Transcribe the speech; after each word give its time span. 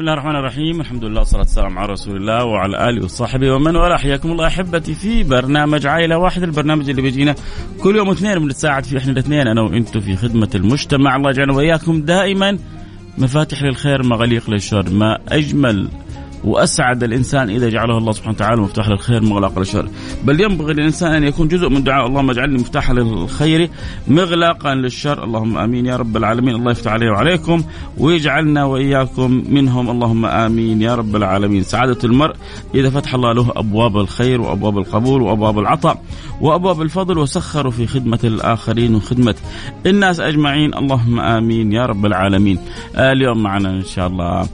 بسم 0.00 0.08
الله 0.08 0.20
الرحمن 0.20 0.36
الرحيم. 0.36 0.80
الحمد 0.80 1.04
لله 1.04 1.18
والصلاة 1.18 1.40
والسلام 1.40 1.78
على 1.78 1.92
رسول 1.92 2.16
الله 2.16 2.44
وعلى 2.44 2.88
آله 2.88 3.04
وصحبه 3.04 3.54
ومن 3.54 3.76
والاه. 3.76 3.96
حياكم 3.96 4.32
الله 4.32 4.46
أحبتي 4.46 4.94
في 4.94 5.22
برنامج 5.22 5.86
عائلة 5.86 6.18
واحد 6.18 6.42
البرنامج 6.42 6.90
اللي 6.90 7.02
بيجينا 7.02 7.34
كل 7.82 7.96
يوم 7.96 8.10
اثنين 8.10 8.38
بنتساعد 8.38 8.84
فيه 8.84 8.98
إحنا 8.98 9.12
الاثنين 9.12 9.46
أنا 9.46 9.62
وأنتم 9.62 10.00
في 10.00 10.16
خدمة 10.16 10.48
المجتمع. 10.54 11.16
الله 11.16 11.30
يجعلنا 11.30 11.52
وإياكم 11.52 12.02
دائما 12.02 12.58
مفاتح 13.18 13.62
للخير 13.62 14.02
مغاليق 14.02 14.50
للشر 14.50 14.90
ما 14.90 15.18
أجمل 15.28 15.88
وأسعد 16.44 17.02
الإنسان 17.02 17.50
إذا 17.50 17.68
جعله 17.68 17.98
الله 17.98 18.12
سبحانه 18.12 18.34
وتعالى 18.34 18.60
مفتاح 18.60 18.88
للخير 18.88 19.22
مغلاق 19.22 19.58
للشر، 19.58 19.88
بل 20.24 20.40
ينبغي 20.40 20.74
للإنسان 20.74 21.12
أن 21.12 21.24
يكون 21.24 21.48
جزء 21.48 21.68
من 21.68 21.82
دعاء 21.82 22.06
اللهم 22.06 22.30
اجعلني 22.30 22.58
مفتاحا 22.58 22.94
للخير 22.94 23.70
مغلاقا 24.08 24.74
للشر، 24.74 25.24
اللهم 25.24 25.58
آمين 25.58 25.86
يا 25.86 25.96
رب 25.96 26.16
العالمين، 26.16 26.54
الله 26.54 26.70
يفتح 26.70 26.92
علي 26.92 27.10
وعليكم 27.10 27.62
ويجعلنا 27.98 28.64
وإياكم 28.64 29.44
منهم. 29.48 29.90
اللهم 29.90 30.26
آمين 30.26 30.82
يا 30.82 30.94
رب 30.94 31.16
العالمين، 31.16 31.62
سعادة 31.62 31.98
المرء 32.04 32.34
إذا 32.74 32.90
فتح 32.90 33.14
الله 33.14 33.32
له 33.32 33.52
أبواب 33.56 33.96
الخير 33.96 34.40
وأبواب 34.40 34.78
القبول 34.78 35.22
وأبواب 35.22 35.58
العطاء 35.58 36.02
وأبواب 36.40 36.82
الفضل 36.82 37.18
وسخروا 37.18 37.72
في 37.72 37.86
خدمة 37.86 38.20
الآخرين 38.24 38.94
وخدمة 38.94 39.34
الناس 39.86 40.20
أجمعين، 40.20 40.74
اللهم 40.74 41.20
آمين 41.20 41.72
يا 41.72 41.86
رب 41.86 42.06
العالمين. 42.06 42.58
آه 42.96 43.12
اليوم 43.12 43.42
معنا 43.42 43.70
إن 43.70 43.84
شاء 43.84 44.06
الله 44.06 44.48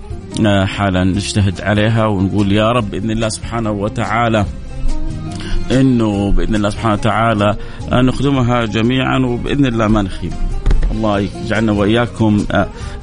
حالا 0.66 1.04
نجتهد 1.04 1.60
عليها 1.60 2.06
ونقول 2.06 2.52
يا 2.52 2.72
رب 2.72 2.90
بإذن 2.90 3.10
الله 3.10 3.28
سبحانه 3.28 3.70
وتعالى 3.70 4.44
إنه 5.70 6.32
بإذن 6.32 6.54
الله 6.54 6.70
سبحانه 6.70 6.94
وتعالى 6.94 7.56
نخدمها 7.92 8.64
جميعا 8.64 9.18
وبإذن 9.18 9.66
الله 9.66 9.88
ما 9.88 10.02
نخيب. 10.02 10.32
الله 10.90 11.18
يجعلنا 11.18 11.72
وإياكم 11.72 12.44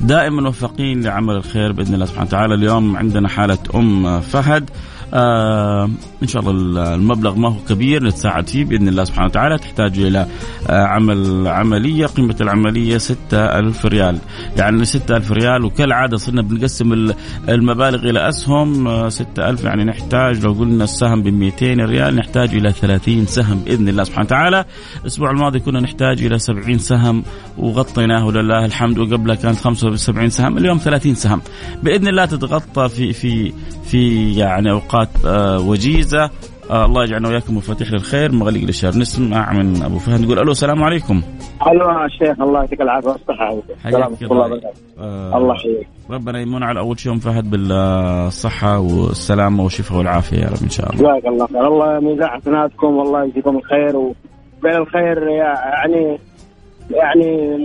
دائما 0.01 0.41
موفقين 0.41 1.03
لعمل 1.03 1.35
الخير 1.35 1.71
بإذن 1.71 1.93
الله 1.93 2.05
سبحانه 2.05 2.27
وتعالى، 2.27 2.53
اليوم 2.53 2.97
عندنا 2.97 3.27
حالة 3.27 3.57
أم 3.75 4.19
فهد 4.21 4.69
آه 5.13 5.89
إن 6.23 6.27
شاء 6.27 6.49
الله 6.49 6.93
المبلغ 6.95 7.35
ما 7.35 7.49
هو 7.49 7.55
كبير 7.69 8.03
نتساعد 8.03 8.47
فيه 8.47 8.65
بإذن 8.65 8.87
الله 8.87 9.03
سبحانه 9.03 9.25
وتعالى 9.25 9.57
تحتاج 9.57 9.99
إلى 9.99 10.27
آه 10.69 10.83
عمل 10.83 11.47
عملية 11.47 12.05
قيمة 12.05 12.35
العملية 12.41 12.97
ستة 12.97 13.37
ألف 13.59 13.85
ريال. 13.85 14.17
يعني 14.57 14.85
ستة 14.85 15.17
ألف 15.17 15.31
ريال 15.31 15.65
وكالعادة 15.65 16.17
صرنا 16.17 16.41
بنقسم 16.41 17.13
المبالغ 17.49 18.09
إلى 18.09 18.29
أسهم 18.29 18.87
آه 18.87 19.09
ستة 19.09 19.49
ألف 19.49 19.63
يعني 19.63 19.83
نحتاج 19.83 20.45
لو 20.45 20.51
قلنا 20.53 20.83
السهم 20.83 21.23
ب 21.23 21.27
200 21.27 21.65
ريال 21.65 22.15
نحتاج 22.15 22.55
إلى 22.55 22.71
30 22.71 23.25
سهم 23.25 23.59
بإذن 23.59 23.89
الله 23.89 24.03
سبحانه 24.03 24.25
وتعالى. 24.25 24.65
الأسبوع 25.01 25.31
الماضي 25.31 25.59
كنا 25.59 25.79
نحتاج 25.79 26.25
إلى 26.25 26.39
70 26.39 26.77
سهم 26.77 27.23
وغطيناه 27.57 28.25
ولله 28.25 28.65
الحمد 28.65 28.99
وقبلها 28.99 29.35
كانت 29.35 29.57
75 29.57 30.29
سهم 30.29 30.57
اليوم 30.57 30.77
30 30.77 31.15
سهم. 31.15 31.41
بإذن 31.83 32.07
الله 32.07 32.25
تتغطى 32.25 32.89
في 32.89 33.13
في 33.13 33.53
في 33.85 34.33
يعني 34.35 34.71
أوقات 34.71 35.02
آه 35.25 35.59
وجيزة. 35.59 36.29
آه 36.71 36.85
الله 36.85 37.03
يجعلنا 37.03 37.29
وياكم 37.29 37.57
مفاتيح 37.57 37.91
للخير. 37.91 38.31
مغلق 38.31 38.61
للشر 38.61 38.97
نسمع 38.97 39.53
من 39.53 39.83
أبو 39.83 39.97
فهد 39.97 40.21
نقول 40.21 40.39
ألو 40.39 40.51
السلام 40.51 40.83
عليكم. 40.83 41.21
ألو 41.67 41.89
يا 41.89 42.07
شيخ 42.07 42.41
الله 42.41 42.59
يعطيك 42.59 42.81
العافية. 42.81 43.09
والصحه 43.09 43.61
حياك 43.83 44.21
الله. 44.21 44.61
آه 44.99 45.37
الله 45.37 45.55
يحييك. 45.55 45.87
ربنا 46.09 46.41
يمن 46.41 46.63
على 46.63 46.79
اول 46.79 46.99
شيء 46.99 47.11
ام 47.11 47.19
فهد 47.19 47.49
بالصحة 47.49 48.79
والسلامة 48.79 49.63
والشفاء 49.63 49.97
والعافية 49.97 50.37
يا 50.37 50.47
رب 50.47 50.63
إن 50.63 50.69
شاء 50.69 50.89
الله. 50.89 51.01
جزاك 51.01 51.25
الله 51.25 51.47
خير. 51.47 51.67
الله 51.67 51.97
يميز 51.97 52.23
حسناتكم 52.23 52.87
والله 52.87 53.25
يجزيكم 53.25 53.57
الخير. 53.57 53.95
وبين 53.95 54.75
الخير 54.75 55.27
يعني 55.27 56.17
يعني 56.91 57.55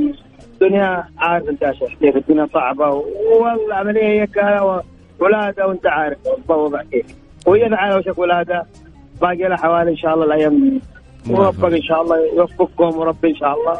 الدنيا 0.54 1.04
عارف 1.18 1.48
أنت 1.48 1.62
يا 1.62 1.72
شيخ 1.72 1.98
كيف 2.00 2.16
الدنيا 2.16 2.46
صعبة 2.54 3.02
والعملية 3.40 4.28
هي 4.36 4.82
ولاده 5.20 5.66
وأنت 5.66 5.86
عارف. 5.86 6.18
الضوء 6.38 6.82
كيف 6.82 7.06
وهي 7.48 7.64
على 7.64 7.94
وشك 7.97 8.19
ولاده 8.19 8.66
باقي 9.20 9.48
لها 9.48 9.56
حوالي 9.56 9.91
إن 9.91 9.97
شاء 9.97 10.14
الله 10.14 10.25
الأيام. 10.25 10.81
وربك 11.31 11.72
إن 11.72 11.82
شاء 11.82 12.03
الله 12.03 12.16
يوفقكم 12.36 12.98
وربي 12.98 13.28
إن 13.28 13.36
شاء 13.36 13.53
الله. 13.59 13.76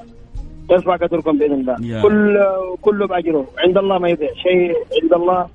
يرفع 0.71 0.97
قدركم 0.97 1.39
بإذن 1.39 1.53
الله. 1.53 1.77
يا. 1.81 2.03
كل 2.03 2.39
كله 2.83 3.07
باجره 3.07 3.47
عند 3.59 3.79
الله 3.79 3.99
ما 3.99 4.09
يضيع 4.09 4.33
شيء. 4.35 4.75
عند 5.03 5.13
الله 5.13 5.47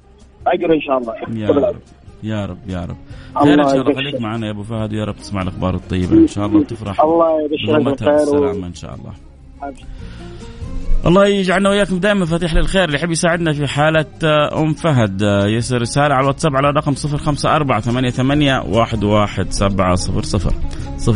أجره 0.47 0.73
إن 0.73 0.81
شاء 0.81 0.97
الله. 0.97 1.13
يا 1.43 1.47
رب. 1.47 1.75
يا 2.23 2.45
رب 2.45 2.57
يا 2.67 2.81
رب. 2.85 2.97
خير 3.43 3.53
الله 3.53 3.93
خليك 3.93 4.21
معنا 4.21 4.45
يا 4.47 4.51
أبو 4.51 4.63
فهد 4.63 4.93
ويا 4.93 5.05
رب 5.05 5.15
تسمع 5.15 5.41
الأخبار 5.41 5.73
الطيبة 5.75 6.13
إن 6.13 6.27
شاء 6.27 6.45
الله 6.45 6.59
وتفرح 6.59 7.01
الله 7.01 7.41
يبشرك 7.41 7.83
بالخير. 7.83 8.09
بالسلامه 8.09 8.67
إن 8.67 8.73
شاء 8.73 8.95
الله. 8.95 9.13
الله 11.05 11.27
يجعلنا 11.27 11.69
وياكم 11.69 11.99
دائما 11.99 12.19
مفاتيح 12.19 12.53
للخير. 12.53 12.83
اللي 12.83 12.97
يحب 12.97 13.11
يساعدنا 13.11 13.53
في 13.53 13.67
حالة 13.67 14.05
آه، 14.23 14.61
أم 14.61 14.73
فهد 14.73 15.23
آه، 15.23 15.47
يرسل 15.47 15.81
رسالة 15.81 16.15
على 16.15 16.21
الواتساب 16.21 16.55
على 16.55 16.69
رقم 16.69 16.95
صفر 16.95 17.17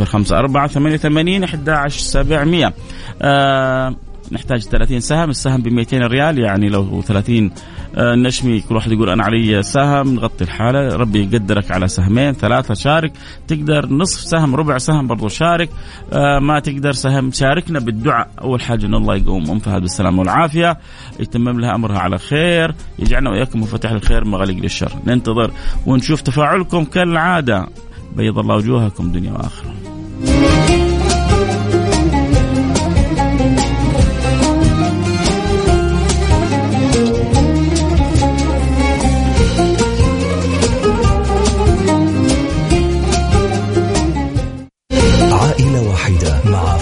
خمسة 0.06 0.40
أربعة 0.40 0.68
ثمانية 0.68 0.98
ثمانين 0.98 1.44
أحد 1.44 1.70
عشر 1.70 2.00
سبعمية. 2.00 2.74
آه، 3.22 3.96
نحتاج 4.32 4.64
30 4.64 5.00
سهم. 5.00 5.30
السهم 5.30 5.62
ب 5.62 5.68
200 5.68 5.98
ريال 5.98 6.40
يعني 6.40 6.70
لو 6.70 7.02
30 7.02 7.46
آه، 7.46 7.52
نشمي 7.96 8.60
كل 8.60 8.76
واحد 8.76 8.92
يقول 8.92 9.10
أنا 9.10 9.24
علي 9.24 9.64
سهم 9.64 10.16
نغطي 10.16 10.44
الحالة. 10.44 10.96
ربي 10.96 11.24
يقدرك 11.24 11.72
على 11.72 11.88
سهمين 11.88 12.34
ثلاثة 12.34 12.74
شارك. 12.74 13.12
تقدر 13.48 13.86
نصف 13.90 14.22
سهم 14.22 14.56
ربع 14.56 14.78
سهم 14.78 15.08
برضو 15.08 15.28
شارك. 15.28 15.70
آه، 16.14 16.40
ما 16.40 16.60
تقدر 16.60 16.92
سهم 16.92 17.32
شاركنا 17.32 17.80
بالدعاء. 17.80 18.30
أول 18.42 18.62
حاجة 18.62 18.86
إن 18.86 18.94
الله 18.94 19.16
يقوم. 19.16 19.50
ام 19.50 19.60
فهد 19.60 19.82
بالسلامه 19.82 20.20
والعافية. 20.20 20.78
يتمم 21.20 21.60
لها 21.60 21.76
أمرها 21.76 22.00
على 22.00 22.18
خير. 22.18 22.76
يجعلنا 23.00 23.30
وإياكم 23.30 23.62
مفاتيح 23.62 23.92
الخير 23.92 24.26
مغاليق 24.26 24.58
للشر. 24.58 24.92
ننتظر 25.08 25.52
ونشوف 25.86 26.22
تفاعلكم 26.22 26.84
كالعادة. 26.84 27.68
بيض 28.16 28.40
الله 28.40 28.56
وجوهكم 28.56 29.12
دنيا 29.12 29.32
وآخرة. 29.32 29.97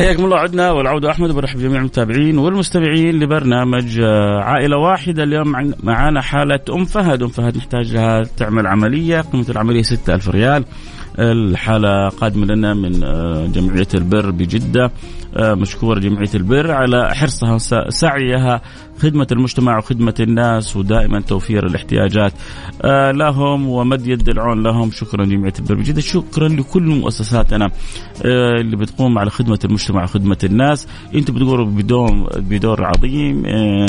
حياكم 0.00 0.24
الله 0.24 0.36
عدنا 0.38 0.70
والعودة 0.70 1.10
أحمد 1.10 1.30
برحب 1.30 1.58
جميع 1.58 1.78
المتابعين 1.78 2.38
والمستمعين 2.38 3.18
لبرنامج 3.20 4.00
آه، 4.00 4.40
عائلة 4.40 4.76
واحدة. 4.76 5.22
اليوم 5.22 5.74
معانا 5.82 6.20
حالة 6.20 6.60
أم 6.72 6.84
فهد. 6.84 7.22
أم 7.22 7.28
فهد 7.28 7.56
نحتاج 7.56 7.92
لها 7.94 8.22
تعمل 8.36 8.66
عملية 8.66 9.20
قيمة 9.20 9.46
العملية 9.48 9.82
6000 9.82 10.28
ريال. 10.28 10.64
الحالة 11.18 12.08
قادمة 12.08 12.46
لنا 12.46 12.74
من 12.74 13.04
آه، 13.04 13.46
جمعية 13.46 13.88
البر 13.94 14.30
بجدة. 14.30 14.90
آه، 15.36 15.54
مشكورة 15.54 15.98
جمعية 16.00 16.30
البر 16.34 16.70
على 16.70 17.14
حرصها 17.14 17.54
وسعيها 17.54 18.60
خدمة 18.98 19.26
المجتمع 19.32 19.78
وخدمة 19.78 20.14
الناس 20.20 20.76
ودائما 20.76 21.20
توفير 21.20 21.66
الاحتياجات 21.66 22.32
لهم 23.14 23.68
ومد 23.68 24.06
يد 24.06 24.28
العون 24.28 24.62
لهم. 24.62 24.90
شكرا 24.90 25.24
جمعية 25.24 25.52
البر 25.58 25.74
بجدة. 25.74 26.00
شكرا 26.00 26.48
لكل 26.48 26.82
مؤسساتنا 26.82 27.70
اللي 28.24 28.76
بتقوم 28.76 29.18
على 29.18 29.30
خدمة 29.30 29.58
المجتمع. 29.64 29.89
وخدمة 29.96 30.38
الناس. 30.44 30.86
أنتم 31.14 31.34
بتقولوا 31.34 31.66
بدور 31.66 32.30
بدور 32.38 32.84
عظيم. 32.84 33.46
آه، 33.46 33.86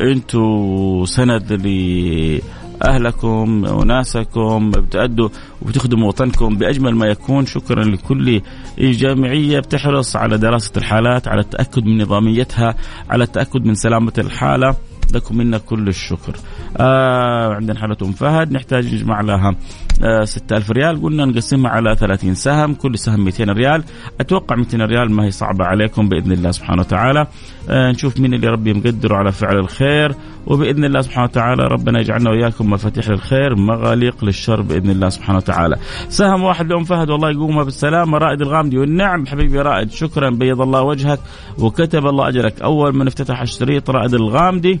أنتم 0.00 1.04
سند 1.04 1.52
ل 1.52 2.40
اهلكم 2.82 3.64
وناسكم 3.64 4.70
بتأدوا 4.70 5.28
وبتخدموا 5.62 6.08
وطنكم 6.08 6.56
بأجمل 6.56 6.94
ما 6.94 7.06
يكون. 7.06 7.46
شكرا 7.46 7.84
لكل 7.84 8.40
جمعيه 8.78 9.60
بتحرص 9.60 10.16
على 10.16 10.38
دراسة 10.38 10.72
الحالات 10.76 11.28
على 11.28 11.40
التأكد 11.40 11.84
من 11.84 12.02
نظاميتها 12.02 12.74
على 13.10 13.24
التأكد 13.24 13.64
من 13.64 13.74
سلامة 13.74 14.12
الحالة. 14.18 14.74
لكم 15.12 15.36
منا 15.36 15.58
كل 15.58 15.88
الشكر. 15.88 16.36
آه 16.76 17.54
عندنا 17.54 17.80
حالة 17.80 17.96
أم 18.02 18.12
فهد 18.12 18.52
نحتاج 18.52 18.94
نجمع 18.94 19.20
لها 19.20 19.54
آه 20.02 20.24
6000 20.24 20.70
ريال. 20.70 21.02
قلنا 21.02 21.24
نقسمها 21.24 21.70
على 21.70 21.96
30 21.96 22.34
سهم 22.34 22.74
كل 22.74 22.98
سهم 22.98 23.24
200 23.24 23.52
ريال. 23.52 23.84
أتوقع 24.20 24.56
200 24.56 24.86
ريال 24.86 25.12
ما 25.12 25.24
هي 25.24 25.30
صعبة 25.30 25.64
عليكم 25.64 26.08
بإذن 26.08 26.32
الله 26.32 26.50
سبحانه 26.50 26.80
وتعالى. 26.80 27.26
آه 27.68 27.90
نشوف 27.90 28.20
مين 28.20 28.34
اللي 28.34 28.48
ربي 28.48 28.72
مقدره 28.72 29.16
على 29.16 29.32
فعل 29.32 29.58
الخير. 29.58 30.14
وبإذن 30.46 30.84
الله 30.84 31.00
سبحانه 31.00 31.24
وتعالى 31.24 31.62
ربنا 31.62 32.00
يجعلنا 32.00 32.30
وإياكم 32.30 32.70
مفاتيح 32.70 33.08
للخير 33.08 33.56
مغاليق 33.56 34.24
للشر 34.24 34.62
بإذن 34.62 34.90
الله 34.90 35.08
سبحانه 35.08 35.38
وتعالى. 35.38 35.76
سهم 36.08 36.42
واحد 36.42 36.66
لأم 36.66 36.84
فهد 36.84 37.10
والله 37.10 37.30
يقوم 37.30 37.64
بالسلامة 37.64 38.18
رائد 38.18 38.40
الغامدي 38.40 38.78
والنعم 38.78 39.26
حبيبي 39.26 39.58
رائد 39.58 39.90
شكرا 39.90 40.30
بيض 40.30 40.60
الله 40.60 40.82
وجهك 40.82 41.18
وكتب 41.58 42.06
الله 42.06 42.28
أجرك 42.28 42.62
أول 42.62 42.96
من 42.96 43.06
افتتح 43.06 43.40
الشريط 43.40 43.90
رائد 43.90 44.14
الغامدي. 44.14 44.80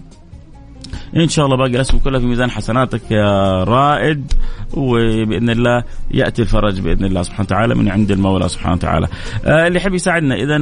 إن 1.16 1.28
شاء 1.28 1.44
الله 1.44 1.56
باقي 1.56 1.70
الاسهم 1.70 2.00
كلها 2.00 2.20
في 2.20 2.26
ميزان 2.26 2.50
حسناتك 2.50 3.10
يا 3.10 3.64
رائد 3.64 4.32
وبإذن 4.74 5.50
الله 5.50 5.84
يأتي 6.10 6.42
الفرج 6.42 6.80
بإذن 6.80 7.04
الله 7.04 7.22
سبحانه 7.22 7.44
وتعالى 7.44 7.74
من 7.74 7.88
عند 7.88 8.10
المولى 8.10 8.48
سبحانه 8.48 8.74
وتعالى. 8.74 9.08
آه 9.44 9.66
اللي 9.66 9.78
يحب 9.78 9.94
يساعدنا 9.94 10.34
إذا 10.34 10.56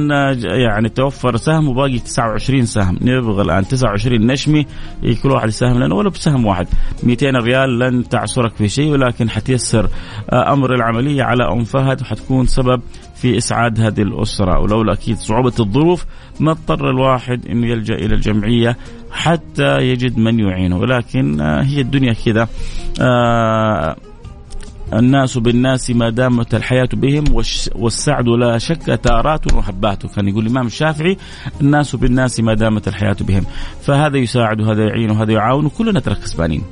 يعني 0.57 0.89
توفر 0.89 1.37
سهم 1.37 1.67
وباقي 1.69 1.99
29 1.99 2.65
سهم 2.65 2.97
نبغى 3.01 3.41
الآن 3.41 3.67
29 3.67 4.27
نشمي 4.27 4.65
كل 5.23 5.31
واحد 5.31 5.47
يساهم 5.47 5.83
لنا 5.83 5.95
ولو 5.95 6.09
بسهم 6.09 6.45
واحد 6.45 6.67
200 7.03 7.29
ريال 7.29 7.79
لن 7.79 8.09
تعصرك 8.09 8.55
في 8.55 8.69
شيء 8.69 8.91
ولكن 8.91 9.29
حتيسر 9.29 9.89
آه 10.29 10.53
أمر 10.53 10.75
العملية 10.75 11.23
على 11.23 11.43
ام 11.43 11.63
فهد 11.63 12.01
وحتكون 12.01 12.47
سبب 12.47 12.81
في 13.23 13.37
إسعاد 13.37 13.81
هذه 13.81 14.01
الأسرة 14.01 14.59
ولولا 14.59 14.93
أكيد 14.93 15.17
صعوبة 15.17 15.53
الظروف 15.59 16.05
ما 16.39 16.51
اضطر 16.51 16.89
الواحد 16.89 17.47
انه 17.47 17.67
يلجأ 17.67 17.93
إلى 17.93 18.15
الجمعية 18.15 18.77
حتى 19.11 19.77
يجد 19.77 20.17
من 20.17 20.39
يعينه. 20.39 20.77
ولكن 20.77 21.41
آه، 21.41 21.61
هي 21.61 21.81
الدنيا 21.81 22.13
كذا. 22.13 22.47
آه، 23.01 23.95
الناس 24.93 25.37
بالناس 25.37 25.89
ما 25.89 26.09
دامت 26.09 26.55
الحياة 26.55 26.89
بهم 26.93 27.23
والسعد 27.75 28.27
لا 28.27 28.57
شك 28.57 28.99
تارات 29.03 29.53
وحبات. 29.53 30.05
كان 30.05 30.27
يقول 30.27 30.45
الإمام 30.45 30.67
الشافعي 30.67 31.17
الناس 31.61 31.95
بالناس 31.95 32.39
ما 32.39 32.53
دامت 32.53 32.87
الحياة 32.87 33.17
بهم. 33.21 33.45
فهذا 33.81 34.17
يساعد 34.17 34.61
وهذا 34.61 34.83
يعين 34.83 35.11
وهذا 35.11 35.33
يعاون 35.33 35.65
وكلنا 35.65 35.99
ترى 35.99 36.15
كسبانين. 36.15 36.63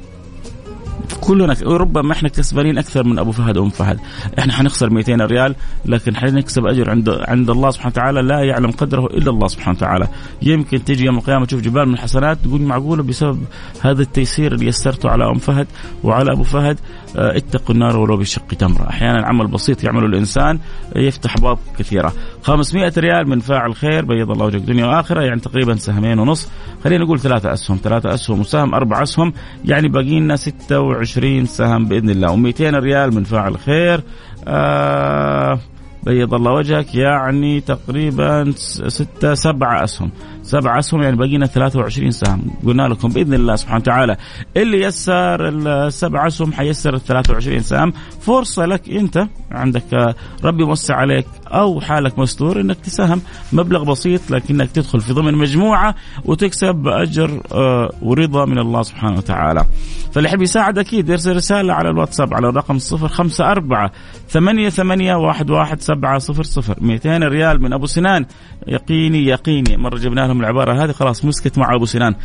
كلنا 1.21 1.55
ربما 1.65 2.13
إحنا 2.13 2.29
كسبانين 2.29 2.77
أكثر 2.77 3.03
من 3.03 3.19
أبو 3.19 3.31
فهد 3.31 3.57
وأم 3.57 3.69
فهد. 3.69 3.99
إحنا 4.39 4.53
حنخسر 4.53 4.89
200 4.89 5.25
ريال 5.25 5.55
لكن 5.85 6.15
حنكسب 6.15 6.65
أجر 6.65 6.89
عند 6.89 7.09
عند 7.09 7.49
الله 7.49 7.69
سبحانه 7.71 7.91
وتعالى 7.91 8.21
لا 8.21 8.43
يعلم 8.43 8.71
قدره 8.71 9.05
إلا 9.05 9.29
الله 9.29 9.47
سبحانه 9.47 9.77
وتعالى. 9.77 10.07
يمكن 10.41 10.83
تجي 10.83 11.05
يوم 11.05 11.17
القيامة 11.17 11.45
تشوف 11.45 11.61
جبال 11.61 11.87
من 11.87 11.93
الحسنات 11.93 12.37
تقول 12.43 12.61
معقولة 12.61 13.03
بسبب 13.03 13.43
هذا 13.81 14.01
التيسير 14.01 14.53
اللي 14.53 14.67
يسرته 14.67 15.09
على 15.09 15.29
أم 15.29 15.37
فهد 15.37 15.67
وعلى 16.03 16.31
أبو 16.31 16.43
فهد. 16.43 16.79
آه 17.15 17.37
اتقوا 17.37 17.75
النار 17.75 17.97
ولو 17.97 18.17
بشق 18.17 18.47
تمرة. 18.47 18.89
أحيانا 18.89 19.25
عمل 19.25 19.47
بسيط 19.47 19.83
يعمله 19.83 20.05
الإنسان 20.05 20.59
يفتح 20.95 21.37
أبواب 21.37 21.57
كثيرة. 21.79 22.13
500 22.43 22.93
ريال 22.97 23.29
من 23.29 23.39
فاعل 23.39 23.75
خير 23.75 24.05
بيض 24.05 24.31
الله 24.31 24.45
وجهك 24.45 24.61
دنيا 24.61 24.85
وآخرة 24.85 25.21
يعني 25.21 25.39
تقريبا 25.39 25.75
سهمين 25.75 26.19
ونص. 26.19 26.49
خلينا 26.83 27.03
نقول 27.03 27.19
ثلاثة 27.19 27.53
أسهم 27.53 27.79
ثلاثة 27.83 28.13
أسهم 28.13 28.39
وسهم 28.39 28.75
أربع 28.75 29.03
أسهم. 29.03 29.33
يعني 29.65 29.87
باقي 29.87 30.19
لنا 30.19 30.35
26 30.35 31.45
سهم 31.45 31.85
بإذن 31.85 32.09
الله. 32.09 32.27
و200 32.27 32.61
ريال 32.61 33.15
من 33.15 33.23
فاعل 33.23 33.57
خير. 33.57 34.03
آه 34.47 35.59
بيض 36.03 36.33
الله 36.33 36.51
وجهك 36.51 36.95
يعني 36.95 37.61
تقريبا 37.61 38.51
ستة 38.87 39.33
سبعة 39.33 39.83
أسهم. 39.83 40.11
سبع 40.43 40.79
أسهم 40.79 41.01
يعني 41.01 41.15
بقينا 41.15 41.45
23 41.45 42.11
سهم. 42.11 42.41
قلنا 42.65 42.87
لكم 42.87 43.09
بإذن 43.09 43.33
الله 43.33 43.55
سبحانه 43.55 43.79
وتعالى 43.79 44.17
اللي 44.57 44.81
يسر 44.81 45.47
السبع 45.47 46.27
أسهم 46.27 46.53
حيسر 46.53 46.93
ال 46.93 47.03
23 47.05 47.59
سهم. 47.59 47.93
فرصة 48.19 48.65
لك 48.65 48.89
أنت 48.89 49.27
عندك 49.51 50.15
ربي 50.43 50.63
موسع 50.63 50.95
عليك 50.95 51.25
أو 51.47 51.81
حالك 51.81 52.19
مستور 52.19 52.61
أنك 52.61 52.77
تساهم. 52.79 53.21
مبلغ 53.53 53.83
بسيط 53.83 54.31
لكنك 54.31 54.71
تدخل 54.71 55.01
في 55.01 55.13
ضمن 55.13 55.33
مجموعة 55.33 55.95
وتكسب 56.25 56.87
أجر 56.87 57.41
آه، 57.51 57.89
ورضا 58.01 58.45
من 58.45 58.57
الله 58.59 58.81
سبحانه 58.81 59.17
وتعالى. 59.17 59.65
فاللي 60.11 60.29
يحب 60.29 60.41
يساعد 60.41 60.77
أكيد 60.77 61.09
يرسل 61.09 61.35
رسالة 61.35 61.73
على 61.73 61.89
الواتساب 61.89 62.33
على 62.33 62.49
الرقم 62.49 62.77
054 62.77 63.89
ثمانية 64.29 64.69
ثمانية 64.69 65.15
واحد 65.15 65.49
واحد 65.49 65.81
سبعة 65.95 66.17
صفر 66.17 66.43
صفر. 66.43 66.75
200 66.81 67.27
ريال 67.27 67.61
من 67.61 67.73
أبو 67.73 67.85
سنان. 67.85 68.25
يقيني 68.67 69.25
يقيني. 69.25 69.77
مرة 69.77 69.97
جبنا 69.97 70.21
لهم 70.21 70.39
العبارة 70.39 70.83
هذه 70.83 70.91
خلاص 70.91 71.25
مسكت 71.25 71.57
مع 71.57 71.75
أبو 71.75 71.85
سنان. 71.85 72.15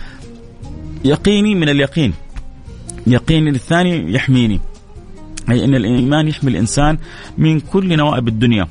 يقيني 1.05 1.55
من 1.55 1.69
اليقين. 1.69 2.15
يقيني 3.07 3.51
الثاني 3.51 4.15
يحميني. 4.15 4.61
أي 5.51 5.65
أن 5.65 5.75
الإيمان 5.75 6.29
يحمي 6.29 6.51
الإنسان 6.51 6.99
من 7.39 7.61
كل 7.61 7.97
نوائب 7.97 8.29
الدنيا 8.29 8.69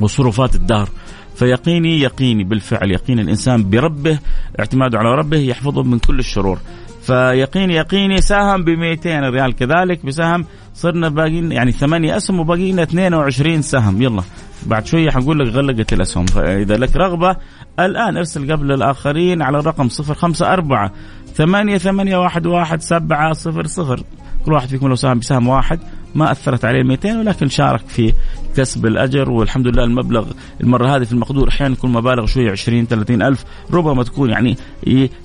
وصرفات 0.00 0.54
الدهر. 0.54 0.88
فيقيني 1.34 2.00
يقيني. 2.00 2.44
بالفعل 2.44 2.90
يقين 2.90 3.18
الإنسان 3.18 3.70
بربه 3.70 4.18
اعتماده 4.58 4.98
على 4.98 5.14
ربه 5.14 5.38
يحفظه 5.38 5.82
من 5.82 5.98
كل 5.98 6.18
الشرور. 6.18 6.58
فيقيني 7.06 7.74
يقيني 7.74 8.20
ساهم 8.20 8.64
ب 8.64 8.70
200 8.70 9.20
ريال 9.20 9.56
كذلك 9.56 10.06
بسهم 10.06 10.44
صرنا 10.74 11.08
باقيين 11.08 11.52
يعني 11.52 11.72
ثمانية 11.72 12.16
أسهم 12.16 12.40
وباقي 12.40 12.72
لنا 12.72 12.82
22 12.82 13.62
سهم. 13.62 14.02
يلا 14.02 14.22
بعد 14.66 14.86
شوية 14.86 15.10
حنقول 15.10 15.38
لك 15.38 15.54
غلقت 15.54 15.92
الأسهم. 15.92 16.26
فإذا 16.26 16.76
لك 16.76 16.96
رغبة 16.96 17.36
الآن 17.80 18.16
ارسل 18.16 18.52
قبل 18.52 18.72
الآخرين 18.72 19.42
على 19.42 19.58
الرقم 19.58 19.88
054 19.88 20.90
ثمانية 21.34 21.78
ثمانية 21.78 22.16
واحد 22.16 22.46
واحد 22.46 22.80
سبعة 22.80 23.32
صفر 23.32 23.66
صفر. 23.66 24.02
كل 24.46 24.52
واحد 24.52 24.68
فيكم 24.68 24.88
لو 24.88 24.94
ساهم 24.94 25.18
بسهم 25.18 25.48
واحد 25.48 25.80
ما 26.14 26.32
أثرت 26.32 26.64
عليه 26.64 26.82
200 26.82 27.18
ولكن 27.18 27.48
شارك 27.48 27.88
في 27.88 28.12
كسب 28.56 28.86
الأجر 28.86 29.30
والحمد 29.30 29.66
لله 29.66 29.84
المبلغ 29.84 30.30
المرة 30.60 30.96
هذه 30.96 31.04
في 31.04 31.12
المقدور 31.12 31.48
أحيانا 31.48 31.74
يكون 31.74 31.92
مبالغ 31.92 32.26
شوية 32.26 32.50
20 32.50 32.86
30 32.86 33.22
ألف 33.22 33.44
ربما 33.72 34.02
تكون 34.02 34.30
يعني 34.30 34.56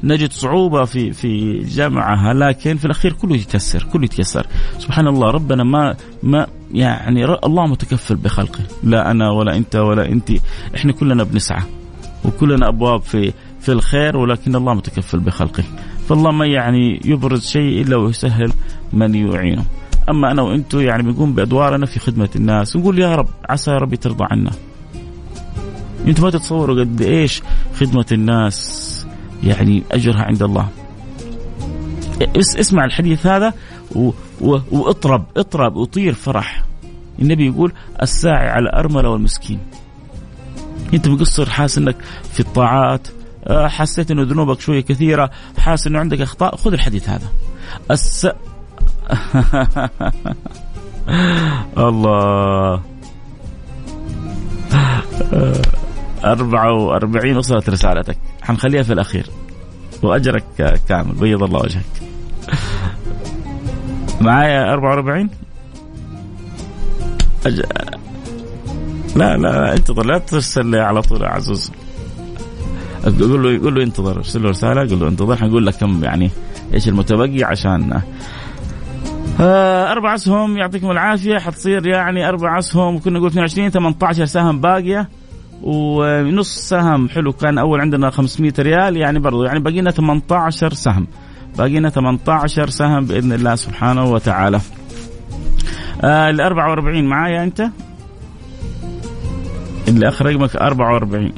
نجد 0.04 0.32
صعوبة 0.32 0.86
في 0.86 1.12
في 1.12 1.60
جمعها 1.60 2.34
لكن 2.34 2.78
في 2.78 2.86
الأخير 2.86 3.14
كله 3.14 3.36
يتيسر 3.36 3.88
كله 3.94 4.04
يتيسر. 4.04 4.48
سبحان 4.80 5.08
الله 5.08 5.32
ربنا 5.32 5.64
ما 5.64 5.96
ما 6.24 6.48
يعني 6.74 7.26
الله 7.26 7.68
متكفل 7.68 8.16
بخلقه. 8.16 8.64
لا 8.84 9.12
أنا 9.12 9.30
ولا 9.32 9.58
أنت 9.58 9.76
ولا 9.76 10.10
أنت. 10.10 10.32
إحنا 10.76 10.92
كلنا 10.92 11.24
بنسعى 11.24 11.64
وكلنا 12.26 12.68
أبواب 12.68 13.02
في 13.02 13.34
في 13.60 13.72
الخير 13.72 14.18
ولكن 14.18 14.56
الله 14.56 14.74
متكفل 14.74 15.20
بخلقه. 15.20 15.64
فالله 16.10 16.32
ما 16.32 16.46
يعني 16.46 17.02
يبرز 17.06 17.48
شيء 17.48 17.82
إلا 17.82 17.96
ويسهل 17.96 18.52
من 18.94 19.16
يعينه. 19.16 19.66
أما 20.12 20.32
أنا 20.32 20.42
وأنتم 20.42 20.82
يعني 20.82 21.04
بنقوم 21.04 21.34
بأدوارنا 21.34 21.86
في 21.86 22.00
خدمة 22.00 22.30
الناس. 22.36 22.76
نقول 22.76 23.00
يا 23.00 23.16
رب 23.16 23.28
عسى 23.50 23.72
يا 23.72 23.78
رب 23.78 23.96
ترضى 23.96 24.26
عنا. 24.32 24.52
أنتم 26.08 26.24
ما 26.24 26.30
تتصوروا 26.30 26.80
قد 26.80 27.02
إيش 27.02 27.42
خدمة 27.80 28.06
الناس 28.12 29.08
يعني 29.44 29.84
أجرها 29.92 30.22
عند 30.22 30.44
الله. 30.44 30.68
اسمع 32.38 32.86
الحديث 32.86 33.28
هذا 33.28 33.54
و... 33.96 34.12
و... 34.42 34.60
واطرب 34.72 35.26
اطرب 35.38 35.76
وطير 35.76 36.14
فرح. 36.14 36.64
النبي 37.20 37.48
يقول 37.48 37.74
الساعي 38.02 38.50
على 38.50 38.70
أرملة 38.74 39.10
والمسكين. 39.10 39.60
أنت 40.94 41.08
مقصر 41.08 41.50
حاسس 41.50 41.78
إنك 41.78 41.96
في 42.34 42.40
الطاعات. 42.40 43.08
آه، 43.48 43.68
حسيت 43.68 44.12
إنه 44.12 44.24
ذنوبك 44.24 44.60
شوية 44.60 44.82
كثيرة 44.82 45.32
حاسس 45.58 45.88
إنه 45.88 46.00
عندك 46.00 46.22
أخطاء. 46.22 46.56
خذ 46.56 46.74
الحديث 46.74 47.10
هذا. 47.10 47.28
الس... 47.92 48.28
الله. 51.78 52.82
أربعة 56.26 56.74
وأربعين 56.74 57.38
وصلت 57.38 57.70
رسالتك. 57.70 58.18
حنخليها 58.42 58.84
في 58.84 58.94
الأخير. 58.94 59.26
وأجرك 60.04 60.44
كامل. 60.90 61.14
بيض 61.14 61.44
الله 61.44 61.60
وجهك. 61.60 61.84
معايا 64.22 64.74
44 64.74 65.30
أج... 67.46 67.62
لا 69.16 69.38
لا 69.38 69.74
انتظر. 69.74 70.06
لا 70.06 70.18
ترسل 70.18 70.66
لي 70.66 70.80
على 70.80 71.02
طول 71.02 71.22
يا 71.22 71.28
عزوز. 71.28 71.72
قول 73.04 73.44
له 73.44 73.64
قول 73.64 73.76
له 73.76 73.84
انتظر. 73.84 74.18
ارسل 74.18 74.44
له 74.44 74.50
رسالة 74.50 74.90
قول 74.90 75.00
له 75.00 75.08
انتظر. 75.08 75.36
حنقول 75.36 75.66
لك 75.66 75.76
كم 75.76 76.04
يعني 76.04 76.32
إيش 76.74 76.88
المتبقي 76.88 77.44
عشان 77.44 78.02
آه 79.40 79.92
أربع 79.92 80.16
أسهم 80.16 80.58
يعطيكم 80.58 80.92
العافية. 80.92 81.38
حتصير 81.38 81.88
يعني 81.88 82.30
أربع 82.30 82.60
أسهم 82.60 83.00
كنا 83.00 83.20
نقول 83.20 83.30
22 83.30 83.70
18 83.70 84.26
سهم 84.26 84.62
باقية. 84.62 85.10
ونص 85.64 86.70
سهم 86.70 87.10
حلو 87.10 87.34
كان 87.34 87.58
أول 87.58 87.82
عندنا 87.82 88.10
500 88.10 88.54
ريال 88.60 88.98
يعني 88.98 89.20
برضو 89.20 89.44
يعني 89.44 89.60
باقينا 89.60 89.92
18 89.92 90.74
سهم. 90.74 91.08
باقينا 91.58 91.90
18 91.90 92.70
سهم 92.70 93.06
بإذن 93.06 93.34
الله 93.34 93.56
سبحانه 93.56 94.12
وتعالى. 94.12 94.60
آه 96.02 96.30
ال 96.30 96.42
44 96.42 97.04
معايا 97.04 97.44
أنت؟ 97.44 97.68
اللي 99.88 100.08
آخر 100.08 100.26
رقمك 100.26 100.56
44 100.56 101.32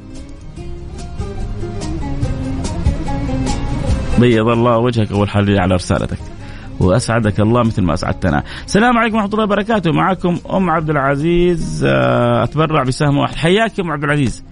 بيض 4.19 4.47
الله 4.47 4.77
وجهك 4.77 5.11
أول 5.11 5.29
حال 5.29 5.59
على 5.59 5.75
رسالتك. 5.75 6.17
وأسعدك 6.79 7.39
الله 7.39 7.63
مثل 7.63 7.81
ما 7.81 7.93
أسعدتنا. 7.93 8.43
السلام 8.65 8.97
عليكم 8.97 9.15
ورحمة 9.15 9.33
الله 9.33 9.43
وبركاته. 9.43 9.91
معكم 9.91 10.37
أم 10.53 10.69
عبد 10.69 10.89
العزيز 10.89 11.85
آه، 11.87 12.43
أتبرع 12.43 12.83
بسهم 12.83 13.17
واحد. 13.17 13.35
حياك 13.35 13.79
يا 13.79 13.83
أم 13.83 13.91
عبد 13.91 14.03
العزيز. 14.03 14.43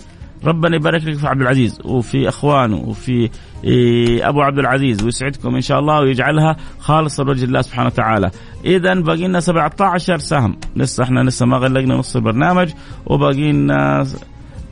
ربنا 0.46 0.75
يبارك 0.75 1.04
لك 1.04 1.18
في 1.18 1.28
عبد 1.28 1.42
العزيز. 1.42 1.80
وفي 1.86 2.30
اخوانه 2.30 2.78
وفي 2.78 3.30
إيه، 3.63 4.30
أبو 4.30 4.42
عبد 4.42 4.60
العزيز. 4.60 5.04
ويسعدكم 5.04 5.56
إن 5.56 5.62
شاء 5.62 5.80
الله 5.80 6.00
ويجعلها 6.00 6.56
خالصة 6.80 7.24
لوجه 7.24 7.46
الله 7.46 7.62
سبحانه 7.62 7.88
وتعالى. 7.88 8.32
اذا 8.66 8.94
باقي 8.94 9.28
لنا 9.28 9.40
17 9.40 10.18
سهم، 10.18 10.58
لسه 10.75 11.04
إحنا 11.04 11.20
لسه 11.20 11.46
ما 11.46 11.58
غلقنا 11.58 11.96
نص 11.96 12.16
البرنامج. 12.16 12.70
وباقي 13.06 13.51
لنا 13.51 14.06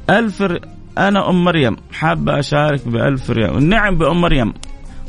1000 0.09 0.43
أنا 0.97 1.29
أم 1.29 1.43
مريم. 1.43 1.75
حابة 1.91 2.39
أشارك 2.39 2.87
ب 2.87 2.95
1000 2.95 3.29
ريال، 3.29 3.57
النعم 3.57 3.97
بأم 3.97 4.21
مريم. 4.21 4.53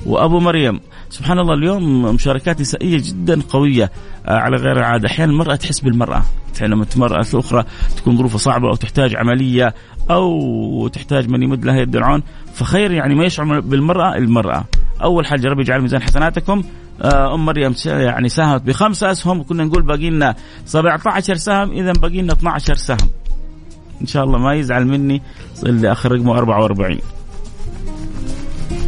وأبو 0.06 0.40
مريم. 0.40 0.80
سبحان 1.10 1.38
الله 1.38 1.54
اليوم 1.54 2.02
مشاركات 2.14 2.60
نسائية 2.60 2.98
جدا 2.98 3.40
قوية 3.48 3.90
آه، 4.26 4.38
على 4.38 4.56
غير 4.56 4.78
العاده 4.78 5.08
أحيانا 5.08 5.32
المرأة 5.32 5.54
تحس 5.54 5.80
بالمرأة 5.80 6.22
لما 6.62 6.86
المراه 6.96 7.24
الاخرى 7.34 7.64
تكون 7.96 8.16
ظروفها 8.16 8.38
صعبة 8.38 8.68
أو 8.68 8.74
تحتاج 8.74 9.16
عملية 9.16 9.74
أو 10.10 10.88
تحتاج 10.88 11.28
من 11.28 11.42
يمد 11.42 11.64
لها 11.64 11.80
يد 11.80 11.96
العون 11.96 12.22
فخير 12.54 12.90
يعني 12.90 13.14
ما 13.14 13.24
يشعر 13.24 13.60
بالمرأة 13.60 14.16
المرأة. 14.16 14.64
أول 15.02 15.26
حاجة 15.26 15.48
ربي 15.48 15.62
يجعل 15.62 15.80
ميزان 15.80 16.02
حسناتكم. 16.02 16.62
آه، 17.02 17.34
أم 17.34 17.46
مريم 17.46 17.74
يعني 17.86 18.28
ساهمت 18.28 18.62
بخمسة 18.62 19.10
أسهم 19.10 19.42
كنا 19.42 19.64
نقول 19.64 19.82
باقي 19.82 20.10
لنا 20.10 20.34
17 20.66 21.34
سهم 21.34 21.70
اذا 21.70 21.92
باقي 21.92 22.22
لنا 22.22 22.32
12 22.32 22.74
سهم. 22.74 23.08
إن 24.00 24.06
شاء 24.06 24.24
الله 24.24 24.38
ما 24.38 24.54
يزعل 24.54 24.86
مني 24.86 25.22
اللي 25.66 25.92
آخر 25.92 26.12
رقمه 26.12 26.38
44 26.38 26.98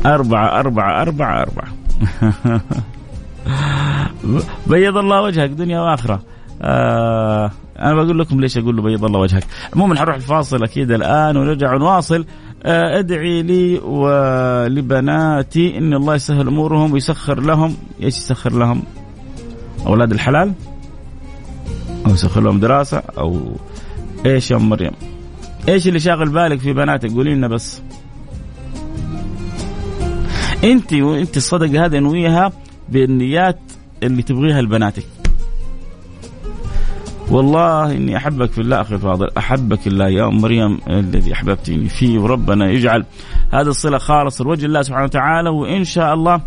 أربعة 0.07 0.61
أربعة 0.61 1.02
أربعة 1.02 1.43
أربعة. 1.43 1.72
بيض 4.66 4.97
الله 4.97 5.23
وجهك 5.23 5.50
دنيا 5.50 5.80
وآخرة. 5.80 6.23
آه 6.62 7.50
أنا 7.78 7.94
بقول 7.94 8.18
لكم 8.18 8.40
ليش 8.40 8.59
أقول 8.59 8.76
له 8.76 8.82
بيض 8.82 9.04
الله 9.04 9.21
وجهك. 9.21 9.44
عموما 9.75 9.99
حنروح 9.99 10.16
الفاصل 10.16 10.64
أكيد 10.64 10.90
الآن 10.90 11.37
ونرجع 11.37 11.76
نواصل 11.76 12.25
آه 12.64 12.99
ادعي 12.99 13.42
لي 13.42 13.78
ولبناتي 13.78 15.78
إن 15.78 15.94
الله 15.94 16.14
يسهل 16.14 16.49
أمورهم 16.49 16.92
ويسخر 16.92 17.40
لهم. 17.40 17.76
إيش 18.02 18.18
يسخر 18.18 18.52
لهم؟ 18.52 18.82
أولاد 19.87 20.12
الحلال؟ 20.12 20.52
أو 22.06 22.12
يسخر 22.12 22.40
لهم 22.40 22.61
دراسة؟ 22.61 23.02
أو 23.18 23.40
إيش 24.26 24.50
يا 24.50 24.56
أم 24.56 24.68
مريم؟ 24.68 24.92
إيش 25.68 25.88
اللي 25.88 26.00
شاغل 26.00 26.28
بالك 26.28 26.59
في 26.59 26.73
بناتك؟ 26.73 27.12
قولي 27.12 27.35
لنا 27.35 27.49
بس. 27.49 27.82
انت 30.64 30.92
وانت 30.92 31.37
الصدقه 31.37 31.85
هذه 31.85 31.99
انويها 31.99 32.52
بالنيات 32.88 33.59
اللي 34.02 34.23
تبغيها 34.23 34.62
لبناتك. 34.62 35.07
والله 37.31 37.92
إني 37.92 38.16
أحبك 38.16 38.50
في 38.52 38.61
الله 38.61 38.81
أخي 38.81 38.95
الفاضل 38.95 39.28
أحبك 39.38 39.87
الله 39.87 40.09
يا 40.09 40.25
أم 40.26 40.40
مريم 40.40 40.78
الذي 40.90 41.33
أحببتني 41.33 41.88
فيه 41.88 42.19
وربنا 42.19 42.71
يجعل 42.71 43.04
هذه 43.50 43.69
الصلة 43.69 43.99
خالصة 43.99 44.45
لوجه 44.45 44.66
الله 44.66 44.83
سبحانه 44.83 45.04
وتعالى 45.04 45.50
وإن 45.50 45.85
شاء 45.85 46.14
الله 46.14 46.40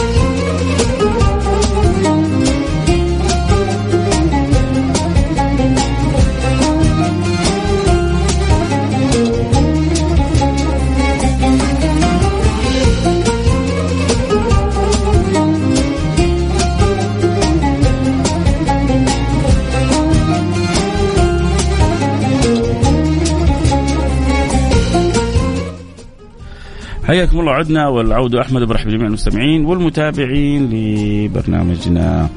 حياكم 27.07 27.39
الله 27.39 27.51
عدنا 27.51 27.87
والعود 27.87 28.35
أحمد 28.35 28.61
برحب 28.61 28.87
بجميع 28.87 29.07
المستمعين 29.07 29.65
والمتابعين 29.65 30.69
لبرنامجنا. 30.69 32.29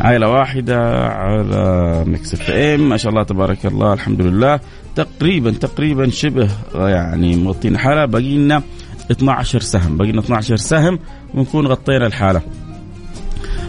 عائلة 0.00 0.28
واحدة 0.28 1.08
على 1.08 2.04
Mix 2.06 2.34
FM. 2.34 2.88
ما 2.88 2.96
شاء 2.96 3.12
الله 3.12 3.22
تبارك 3.22 3.66
الله 3.66 3.92
الحمد 3.92 4.20
لله. 4.20 4.60
تقريبا 4.96 5.50
تقريبا 5.50 6.10
شبه 6.10 6.48
يعني 6.74 7.36
مغطين 7.36 7.78
حالة. 7.78 8.04
باقي 8.04 8.36
لنا 8.36 8.62
12 9.10 9.60
سهم. 9.60 9.96
باقي 9.96 10.12
لنا 10.12 10.20
12 10.20 10.56
سهم 10.56 10.98
ونكون 11.34 11.66
غطينا 11.66 12.06
الحالة. 12.06 12.40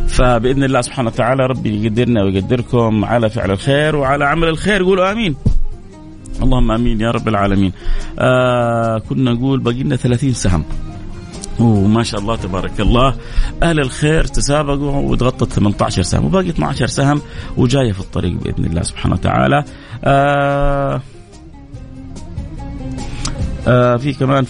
فبإذن 0.07 0.63
الله 0.63 0.81
سبحانه 0.81 1.07
وتعالى 1.07 1.45
ربي 1.45 1.85
يقدرنا 1.85 2.23
ويقدركم 2.23 3.05
على 3.05 3.29
فعل 3.29 3.51
الخير 3.51 3.95
وعلى 3.95 4.25
عمل 4.25 4.47
الخير. 4.47 4.83
قولوا 4.83 5.11
آمين. 5.11 5.35
اللهم 6.41 6.71
آمين 6.71 7.01
يا 7.01 7.11
رب 7.11 7.27
العالمين. 7.27 7.73
آه 8.19 8.97
كنا 9.09 9.33
نقول 9.33 9.59
باقي 9.59 9.83
لنا 9.83 9.95
30 9.95 10.33
سهم. 10.33 10.63
وما 11.59 12.03
شاء 12.03 12.19
الله 12.19 12.35
تبارك 12.35 12.81
الله 12.81 13.15
أهل 13.63 13.79
الخير 13.79 14.23
تسابقوا 14.23 15.11
وتغطت 15.11 15.53
18 15.53 16.01
سهم 16.01 16.25
وباقي 16.25 16.49
12 16.49 16.87
سهم 16.87 17.21
وجاية 17.57 17.91
في 17.91 17.99
الطريق 17.99 18.33
بإذن 18.33 18.65
الله 18.65 18.81
سبحانه 18.81 19.15
وتعالى. 19.15 19.63
آه 20.03 21.01
آه 23.67 23.95
في 23.95 24.13
كمان 24.13 24.45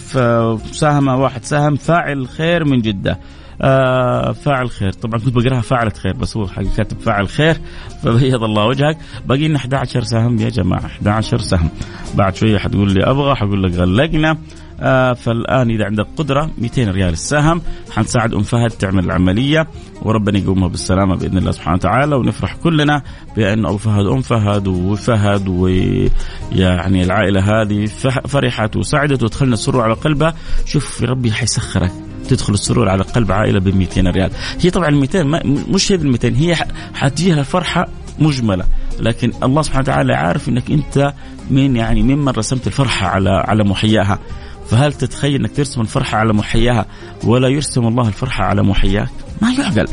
سهم 0.72 1.08
واحد 1.08 1.44
سهم 1.44 1.76
فاعل 1.76 2.28
خير 2.28 2.64
من 2.64 2.80
جدة 2.82 3.18
آه 3.60 4.32
فاعل 4.32 4.70
خير. 4.70 4.92
طبعا 4.92 5.20
كنت 5.20 5.34
بقراها 5.34 5.60
فاعلة 5.60 5.90
خير 5.90 6.12
بس 6.12 6.36
هو 6.36 6.46
حق 6.46 6.62
كاتب 6.76 7.00
فاعل 7.00 7.28
خير. 7.28 7.56
فبيض 8.02 8.42
الله 8.44 8.66
وجهك. 8.66 8.98
باقي 9.26 9.48
لنا 9.48 9.56
11 9.56 10.02
سهم 10.02 10.38
يا 10.38 10.48
جماعة 10.48 10.86
11 10.86 11.38
سهم. 11.38 11.68
بعد 12.14 12.36
شوية 12.36 12.58
حتقول 12.58 12.94
لي 12.94 13.04
أبغى 13.04 13.34
حقول 13.34 13.62
لك 13.62 13.72
غلقنا. 13.72 14.38
آه 14.80 15.12
فالآن 15.12 15.70
إذا 15.70 15.84
عندك 15.84 16.06
قدرة 16.16 16.50
200 16.58 16.90
ريال 16.90 17.12
السهم. 17.12 17.62
حنساعد 17.90 18.34
أم 18.34 18.42
فهد 18.42 18.70
تعمل 18.70 19.04
العملية 19.04 19.66
وربنا 20.02 20.38
يقومها 20.38 20.68
بالسلامة 20.68 21.16
بإذن 21.16 21.38
الله 21.38 21.52
سبحانه 21.52 21.76
وتعالى. 21.76 22.16
ونفرح 22.16 22.56
كلنا 22.56 23.02
بأن 23.36 23.66
أبو 23.66 23.76
فهد 23.76 24.06
أم 24.06 24.20
فهد 24.20 24.68
وفهد 24.68 25.48
ويعني 25.48 27.04
العائلة 27.04 27.62
هذه 27.62 27.86
فرحت 28.28 28.76
وسعدت 28.76 29.22
ودخلنا 29.22 29.54
السرور 29.54 29.82
على 29.82 29.94
قلبها 29.94 30.34
شوف 30.66 31.02
ربي 31.02 31.32
حيسخرك. 31.32 32.03
تدخل 32.24 32.54
السرور 32.54 32.88
على 32.88 33.02
قلب 33.02 33.32
عائلة 33.32 33.60
ب 33.60 33.76
200 33.76 34.10
ريال. 34.10 34.30
هي 34.60 34.70
طبعا 34.70 34.88
ال 34.88 34.96
200 34.96 35.22
مش 35.44 35.92
هي 35.92 35.96
ال 35.96 36.10
200 36.10 36.28
هي 36.36 36.56
حتجيها 36.94 37.40
الفرحه 37.40 37.86
مجملة. 38.18 38.64
لكن 39.00 39.32
الله 39.42 39.62
سبحانه 39.62 39.82
وتعالى 39.82 40.14
عارف 40.14 40.48
إنك 40.48 40.70
أنت 40.70 41.12
من 41.50 41.76
يعني 41.76 42.02
ممن 42.02 42.28
رسمت 42.28 42.66
الفرحة 42.66 43.06
على 43.06 43.30
على 43.30 43.64
محياها. 43.64 44.18
فهل 44.70 44.92
تتخيل 44.92 45.40
إنك 45.40 45.56
ترسم 45.56 45.80
الفرحة 45.80 46.18
على 46.18 46.32
محياها؟ 46.32 46.86
ولا 47.24 47.48
يرسم 47.48 47.86
الله 47.86 48.08
الفرحة 48.08 48.44
على 48.44 48.62
محياك؟ 48.62 49.08
ما 49.42 49.52
يعقل. 49.52 49.86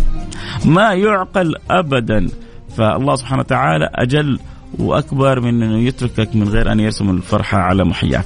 ما 0.65 0.93
يعقل 0.93 1.55
ابدا. 1.71 2.27
فالله 2.77 3.15
سبحانه 3.15 3.39
وتعالى 3.39 3.89
أجل 3.95 4.39
وأكبر 4.79 5.39
من 5.39 5.63
إنه 5.63 5.79
يتركك 5.79 6.35
من 6.35 6.49
غير 6.49 6.71
أن 6.71 6.79
يرسم 6.79 7.09
الفرحة 7.09 7.57
على 7.57 7.83
محياك. 7.83 8.25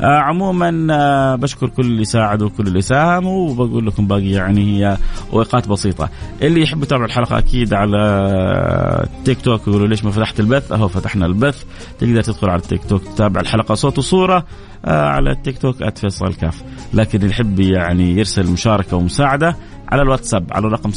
آه 0.00 0.18
عموما 0.18 0.86
آه 0.90 1.34
بشكر 1.34 1.68
كل 1.68 1.82
اللي 1.86 2.04
ساعدوا 2.04 2.46
وكل 2.46 2.66
اللي 2.66 2.80
ساهموا 2.80 3.50
وبقول 3.50 3.86
لكم 3.86 4.06
باقي 4.06 4.30
يعني 4.30 4.60
هي 4.64 4.96
اوقات 5.32 5.68
بسيطة. 5.68 6.08
اللي 6.42 6.62
يحب 6.62 6.82
يتابع 6.82 7.04
الحلقة 7.04 7.38
أكيد 7.38 7.74
على 7.74 9.06
تيك 9.24 9.40
توك 9.40 9.68
يقولوا 9.68 9.86
ليش 9.86 10.04
ما 10.04 10.10
فتحت 10.10 10.40
البث؟ 10.40 10.72
أهو 10.72 10.88
فتحنا 10.88 11.26
البث 11.26 11.64
تقدر 11.98 12.22
تدخل 12.22 12.50
على 12.50 12.58
التيك 12.62 12.84
توك 12.84 13.02
تتابع 13.02 13.40
الحلقة 13.40 13.74
صوت 13.74 13.98
وصورة 13.98 14.44
آه 14.84 15.06
على 15.06 15.30
التيك 15.30 15.58
توك 15.58 15.98
@فيصل 15.98 16.34
كاف. 16.34 16.62
لكن 16.94 17.18
اللي 17.18 17.30
يحب 17.30 17.60
يعني 17.60 18.12
يرسل 18.16 18.50
مشاركة 18.50 18.96
ومساعدة 18.96 19.56
على 19.92 20.02
الواتساب 20.02 20.46
على 20.52 20.66
الرقم 20.66 20.90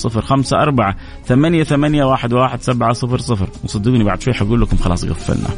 أربعة 0.54 0.96
ثمانية 1.25 1.64
ثمانية 1.64 2.04
واحد 2.04 2.34
واحد 2.34 2.62
سبعة 2.62 2.94
صفر 2.94 3.18
صفر. 3.18 3.50
وصدقوني 3.64 4.04
بعد 4.04 4.22
شوي 4.22 4.34
حقول 4.34 4.62
لكم 4.62 4.78
خلاص 4.78 5.06
قفلنا 5.06 5.50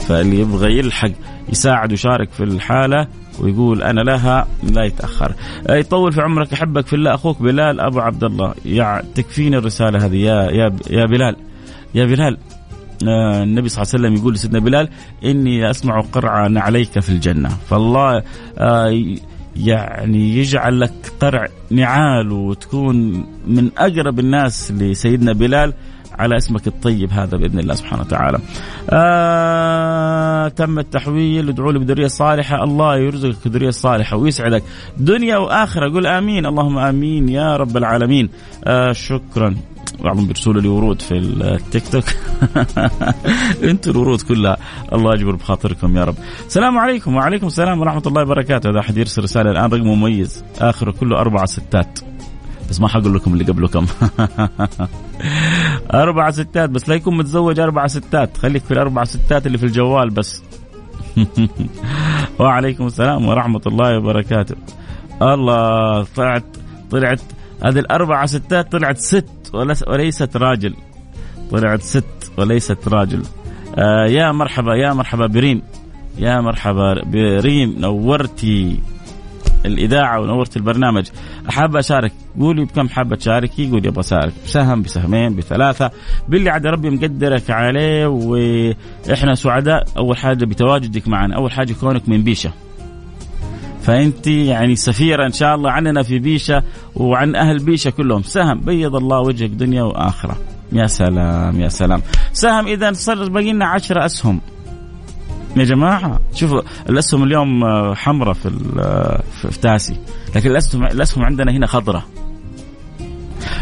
فاللي 0.00 0.40
يبغى 0.40 0.78
يلحق 0.78 1.10
يساعد 1.48 1.90
ويشارك 1.90 2.30
في 2.30 2.44
الحالة 2.44 3.08
ويقول 3.40 3.82
أنا 3.82 4.00
لها 4.00 4.46
لا 4.62 4.84
يتأخر. 4.84 5.34
يطول 5.70 6.12
في 6.12 6.20
عمرك 6.20 6.52
أحبك 6.52 6.86
في 6.86 6.96
الله. 6.96 7.14
أخوك 7.14 7.42
بلال 7.42 7.80
أبو 7.80 8.00
عبد 8.00 8.24
الله 8.24 8.54
يا 8.64 9.02
تكفيني 9.14 9.58
الرسالة 9.58 10.06
هذه. 10.06 10.16
يا 10.16 10.50
يا 10.50 10.76
يا 10.90 11.06
بلال. 11.06 11.36
يا 11.94 12.04
بلال. 12.04 12.38
آه 13.08 13.42
النبي 13.42 13.68
صلى 13.68 13.82
الله 13.82 13.94
عليه 13.94 14.04
وسلم 14.04 14.20
يقول 14.20 14.34
لسيدنا 14.34 14.58
بلال 14.58 14.88
إني 15.24 15.70
أسمع 15.70 16.00
قرعا 16.00 16.54
عليك 16.56 16.98
في 16.98 17.08
الجنة. 17.08 17.48
فالله 17.48 18.22
آه 18.58 19.14
يعني 19.56 20.36
يجعل 20.36 20.80
لك 20.80 20.92
قرع 21.20 21.48
نعال 21.70 22.32
وتكون 22.32 23.26
من 23.46 23.70
أقرب 23.78 24.18
الناس 24.18 24.72
لسيدنا 24.72 25.32
بلال. 25.32 25.74
على 26.18 26.36
اسمك 26.36 26.66
الطيب 26.66 27.10
هذا 27.12 27.36
بإذن 27.36 27.58
الله 27.58 27.74
سبحانه 27.74 28.02
وتعالى. 28.02 28.38
آه 28.90 30.48
تم 30.48 30.78
التحويل 30.78 31.48
ادعوا 31.48 31.72
لي 31.72 31.78
بذريه 31.78 32.06
صالحة. 32.06 32.64
الله 32.64 32.96
يرزقك 32.96 33.46
ذريه 33.46 33.70
صالحة 33.70 34.16
ويسعدك. 34.16 34.62
دنيا 34.96 35.36
وآخرة. 35.36 35.88
قل 35.88 36.06
آمين. 36.06 36.46
اللهم 36.46 36.78
آمين 36.78 37.28
يا 37.28 37.56
رب 37.56 37.76
العالمين. 37.76 38.28
آه 38.64 38.92
شكرا. 38.92 39.54
بعضهم 40.00 40.26
بيرسلوا 40.26 40.62
لي 40.62 40.68
ورود 40.68 41.02
في 41.02 41.14
التيك 41.18 41.88
توك. 41.88 42.04
أنتوا 43.70 43.92
الورود 43.92 44.22
كلها. 44.22 44.56
الله 44.92 45.14
يجبر 45.14 45.34
بخاطركم 45.34 45.96
يا 45.96 46.04
رب. 46.04 46.14
السلام 46.46 46.78
عليكم. 46.78 47.16
وعليكم 47.16 47.46
السلام 47.46 47.80
ورحمة 47.80 48.02
الله 48.06 48.22
وبركاته. 48.22 48.70
اذا 48.70 48.80
احد 48.80 48.96
يرسل 48.96 49.22
رسالة 49.22 49.50
الآن 49.50 49.70
رقم 49.70 49.86
مميز. 49.86 50.44
آخره 50.60 50.90
كله 50.90 51.20
أربع 51.20 51.44
ستات. 51.44 52.11
بس 52.70 52.80
ما 52.80 52.88
حقول 52.88 53.14
لكم 53.14 53.32
اللي 53.32 53.44
قبله 53.44 53.68
كم 53.68 53.86
أربع 55.94 56.30
ستات 56.30 56.70
بس 56.70 56.88
لا 56.88 56.94
يكون 56.94 57.16
متزوج 57.16 57.60
أربع 57.60 57.86
ستات. 57.86 58.36
خليك 58.36 58.64
في 58.64 58.70
الأربع 58.70 59.04
ستات 59.04 59.46
اللي 59.46 59.58
في 59.58 59.66
الجوال 59.66 60.10
بس. 60.10 60.42
وعليكم 62.40 62.86
السلام 62.86 63.28
ورحمة 63.28 63.60
الله 63.66 63.98
وبركاته. 63.98 64.54
الله 65.22 66.02
طلعت 66.16 66.44
طلعت. 66.90 67.20
هذه 67.64 67.78
الأربع 67.78 68.26
ستات 68.26 68.72
طلعت 68.72 68.98
ست 68.98 69.28
وليست 69.86 70.36
راجل. 70.36 70.74
طلعت 71.50 71.82
ست 71.82 72.32
وليست 72.38 72.88
راجل. 72.88 73.22
آه 73.78 74.06
يا 74.06 74.32
مرحبا 74.32 74.74
يا 74.74 74.92
مرحبا 74.92 75.26
بريم. 75.26 75.62
يا 76.18 76.40
مرحبا 76.40 77.02
بريم 77.04 77.74
نورتي. 77.78 78.80
الإذاعة 79.66 80.20
ونورت 80.20 80.56
البرنامج. 80.56 81.06
حابه 81.48 81.78
أشارك. 81.78 82.12
قولي 82.40 82.64
بكم 82.64 82.88
حابه 82.88 83.16
تشاركي؟ 83.16 83.70
قولي 83.70 83.88
أبغى 83.88 84.00
اشارك 84.00 84.32
بسهم 84.44 84.82
بسهمين 84.82 85.36
بثلاثة. 85.36 85.90
باللي 86.28 86.50
عاد 86.50 86.66
ربي 86.66 86.90
مقدرك 86.90 87.50
عليه 87.50 88.06
وإحنا 88.06 89.34
سعداء. 89.34 89.84
أول 89.98 90.16
حاجة 90.16 90.44
بتواجدك 90.44 91.08
معنا. 91.08 91.36
أول 91.36 91.52
حاجة 91.52 91.72
كونك 91.72 92.08
من 92.08 92.22
بيشة. 92.22 92.52
فأنت 93.82 94.26
يعني 94.26 94.76
سفيرة 94.76 95.26
إن 95.26 95.32
شاء 95.32 95.54
الله 95.54 95.70
عننا 95.70 96.02
في 96.02 96.18
بيشة 96.18 96.62
وعن 96.96 97.36
أهل 97.36 97.64
بيشة 97.64 97.90
كلهم. 97.90 98.22
سهم 98.22 98.60
بيض 98.60 98.96
الله 98.96 99.20
وجهك 99.20 99.50
دنيا 99.50 99.82
وآخرة. 99.82 100.36
يا 100.72 100.86
سلام 100.86 101.60
يا 101.60 101.68
سلام. 101.68 102.02
سهم 102.32 102.66
إذا 102.66 102.92
صار 102.92 103.28
باقي 103.28 103.52
لنا 103.52 103.66
10 103.66 104.04
أسهم. 104.04 104.40
يا 105.56 105.64
جماعة 105.64 106.20
شوفوا 106.34 106.62
الأسهم 106.88 107.22
اليوم 107.22 107.64
حمراء 107.94 108.32
في 108.32 108.50
في 109.50 109.60
تاسي. 109.60 109.96
لكن 110.36 110.50
الأسهم 110.50 110.84
الأسهم 110.84 111.24
عندنا 111.24 111.52
هنا 111.52 111.66
خضراء 111.66 112.02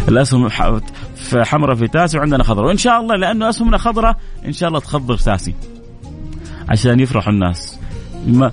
الأسهم 0.09 0.49
حمراء 1.35 1.75
في 1.75 1.89
تاسي 1.89 2.19
وعندنا 2.19 2.45
خضراء 2.45 2.67
وإن 2.67 2.77
شاء 2.77 3.01
الله 3.01 3.17
لأنه 3.17 3.49
أسهمنا 3.49 3.79
خضراء 3.79 4.17
إن 4.47 4.53
شاء 4.53 4.69
الله 4.69 4.81
تخضر 4.81 5.17
تاسي. 5.17 5.55
عشان 6.69 7.01
يفرحوا 7.01 7.33
الناس. 7.33 7.79
ما 8.27 8.53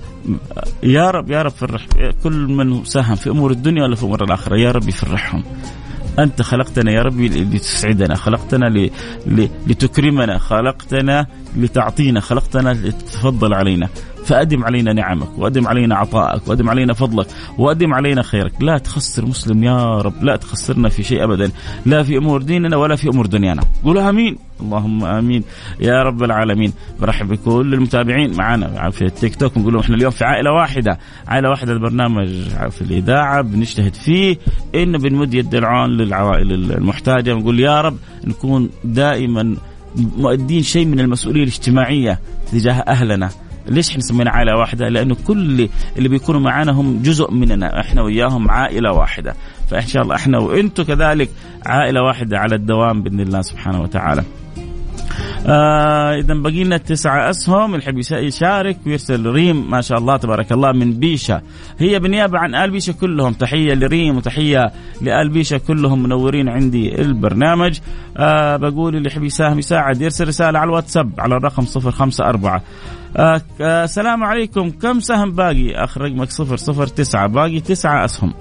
يا 0.82 1.10
رب 1.10 1.30
يا 1.30 1.42
رب 1.42 1.50
فرح 1.50 1.86
كل 2.22 2.32
من 2.32 2.84
ساهم 2.84 3.14
في 3.14 3.30
أمور 3.30 3.50
الدنيا 3.50 3.82
ولا 3.82 3.96
في 3.96 4.04
أمور 4.04 4.24
الآخرة. 4.24 4.56
يا 4.56 4.72
رب 4.72 4.88
يفرحهم. 4.88 5.44
أنت 6.18 6.42
خلقتنا 6.42 6.90
يا 6.92 7.02
ربي 7.02 7.28
لتسعدنا 7.28 8.14
خلقتنا 8.14 8.90
لتكرمنا 9.66 10.38
خلقتنا 10.38 11.26
لتعطينا 11.56 12.20
خلقتنا 12.20 12.70
لتتفضل 12.70 13.54
علينا. 13.54 13.88
فأدم 14.28 14.64
علينا 14.64 14.92
نعمك 14.92 15.38
وأدم 15.38 15.68
علينا 15.68 15.96
عطائك 15.96 16.48
وأدم 16.48 16.70
علينا 16.70 16.94
فضلك 16.94 17.26
وأدم 17.58 17.94
علينا 17.94 18.22
خيرك. 18.22 18.52
لا 18.60 18.78
تخسر 18.78 19.26
مسلم 19.26 19.64
يا 19.64 19.98
رب 19.98 20.24
لا 20.24 20.36
تخسرنا 20.36 20.88
في 20.88 21.02
شيء 21.02 21.24
أبدا 21.24 21.50
لا 21.86 22.02
في 22.02 22.16
أمور 22.16 22.42
ديننا 22.42 22.76
ولا 22.76 22.96
في 22.96 23.08
أمور 23.08 23.26
دنيانا. 23.26 23.62
قولوا 23.84 24.08
آمين. 24.08 24.36
اللهم 24.60 25.04
آمين. 25.04 25.44
يا 25.80 26.02
رب 26.02 26.22
العالمين. 26.22 26.72
برحب 27.00 27.28
بكل 27.28 27.74
المتابعين 27.74 28.36
معنا 28.36 28.90
في 28.90 29.04
التيك 29.04 29.36
توك. 29.36 29.58
نقول 29.58 29.72
لهم 29.72 29.82
إحنا 29.82 29.96
اليوم 29.96 30.10
في 30.10 30.24
عائلة 30.24 30.52
واحدة. 30.52 30.98
عائلة 31.28 31.50
واحدة 31.50 31.72
البرنامج 31.72 32.28
في 32.70 32.82
الإذاعة 32.82 33.42
بنجتهد 33.42 33.94
فيه 33.94 34.36
انه 34.74 34.98
بنمد 34.98 35.34
يد 35.34 35.54
العون 35.54 35.90
للعوائل 35.90 36.52
المحتاجة. 36.52 37.34
ونقول 37.34 37.60
يا 37.60 37.80
رب 37.80 37.96
نكون 38.24 38.70
دائما 38.84 39.56
مؤدين 39.96 40.62
شيء 40.62 40.86
من 40.86 41.00
المسؤولية 41.00 41.42
الاجتماعية 41.42 42.18
تجاه 42.52 42.74
أهلنا. 42.74 43.30
ليش 43.68 43.90
إحنا 43.90 44.02
سمينا 44.02 44.30
عائلة 44.30 44.56
واحدة؟ 44.56 44.88
لأنه 44.88 45.16
كل 45.26 45.68
اللي 45.96 46.08
بيكونوا 46.08 46.40
معنا 46.40 46.72
هم 46.72 47.02
جزء 47.02 47.30
مننا، 47.30 47.80
إحنا 47.80 48.02
وياهم 48.02 48.50
عائلة 48.50 48.92
واحدة، 48.92 49.34
فإن 49.70 49.86
شاء 49.86 50.02
الله 50.02 50.14
إحنا 50.14 50.38
وأنتم 50.38 50.82
كذلك 50.82 51.30
عائلة 51.66 52.02
واحدة 52.02 52.38
على 52.38 52.54
الدوام 52.54 53.02
بإذن 53.02 53.20
الله 53.20 53.42
سبحانه 53.42 53.82
وتعالى. 53.82 54.24
آه 55.48 56.14
اذا 56.14 56.34
بقي 56.34 56.64
لنا 56.64 56.76
تسعة 56.76 57.30
أسهم. 57.30 57.74
اللي 57.74 57.84
يحب 57.84 57.98
يشارك 58.12 58.76
ويرسل 58.86 59.26
ريم 59.26 59.70
ما 59.70 59.80
شاء 59.80 59.98
الله 59.98 60.16
تبارك 60.16 60.52
الله 60.52 60.72
من 60.72 60.92
بيشه 60.92 61.42
هي 61.78 61.98
بالنيابة 61.98 62.38
عن 62.38 62.54
آل 62.54 62.70
بيشه 62.70 62.92
كلهم. 62.92 63.32
تحية 63.32 63.74
لريم 63.74 64.16
وتحية 64.16 64.72
لآل 65.00 65.28
بيشه 65.28 65.58
كلهم 65.58 66.02
منورين 66.02 66.48
عندي 66.48 67.00
البرنامج. 67.02 67.78
آه 68.16 68.56
بقول 68.56 68.96
اللي 68.96 69.08
يحب 69.08 69.24
يساهم 69.24 69.58
يساعد 69.58 70.00
يرسل 70.00 70.28
رسالة 70.28 70.58
على 70.58 70.68
الواتساب 70.68 71.12
على 71.18 71.36
الرقم 71.36 71.64
054 71.76 72.60
آه 73.16 73.42
آه 73.60 73.84
السلام 73.84 74.24
عليكم. 74.24 74.70
كم 74.70 75.00
سهم 75.00 75.30
باقي؟ 75.30 75.74
اخر 75.74 76.00
رقمك 76.00 76.28
009 76.32 77.26
باقي 77.26 77.60
تسعة 77.60 78.04
أسهم. 78.04 78.34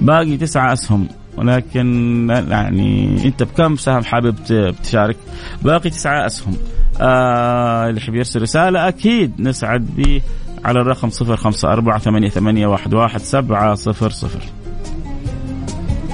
باقي 0.00 0.36
تسعة 0.36 0.72
أسهم. 0.72 1.08
ولكن 1.36 2.44
يعني 2.48 3.16
انت 3.24 3.42
بكم 3.42 3.76
سهم 3.76 4.04
حابب 4.04 4.36
تشارك؟ 4.82 5.16
باقي 5.62 5.90
تسعة 5.90 6.26
أسهم. 6.26 6.56
آه 7.00 7.88
اللي 7.88 8.00
يحب 8.00 8.14
يرسل 8.14 8.42
رسالة 8.42 8.88
أكيد 8.88 9.32
نسعد 9.40 9.86
به 9.96 10.22
على 10.64 10.80
الرقم 10.80 11.10
054 11.22 12.28
88 12.28 12.74
11 12.74 13.18
700 13.18 13.76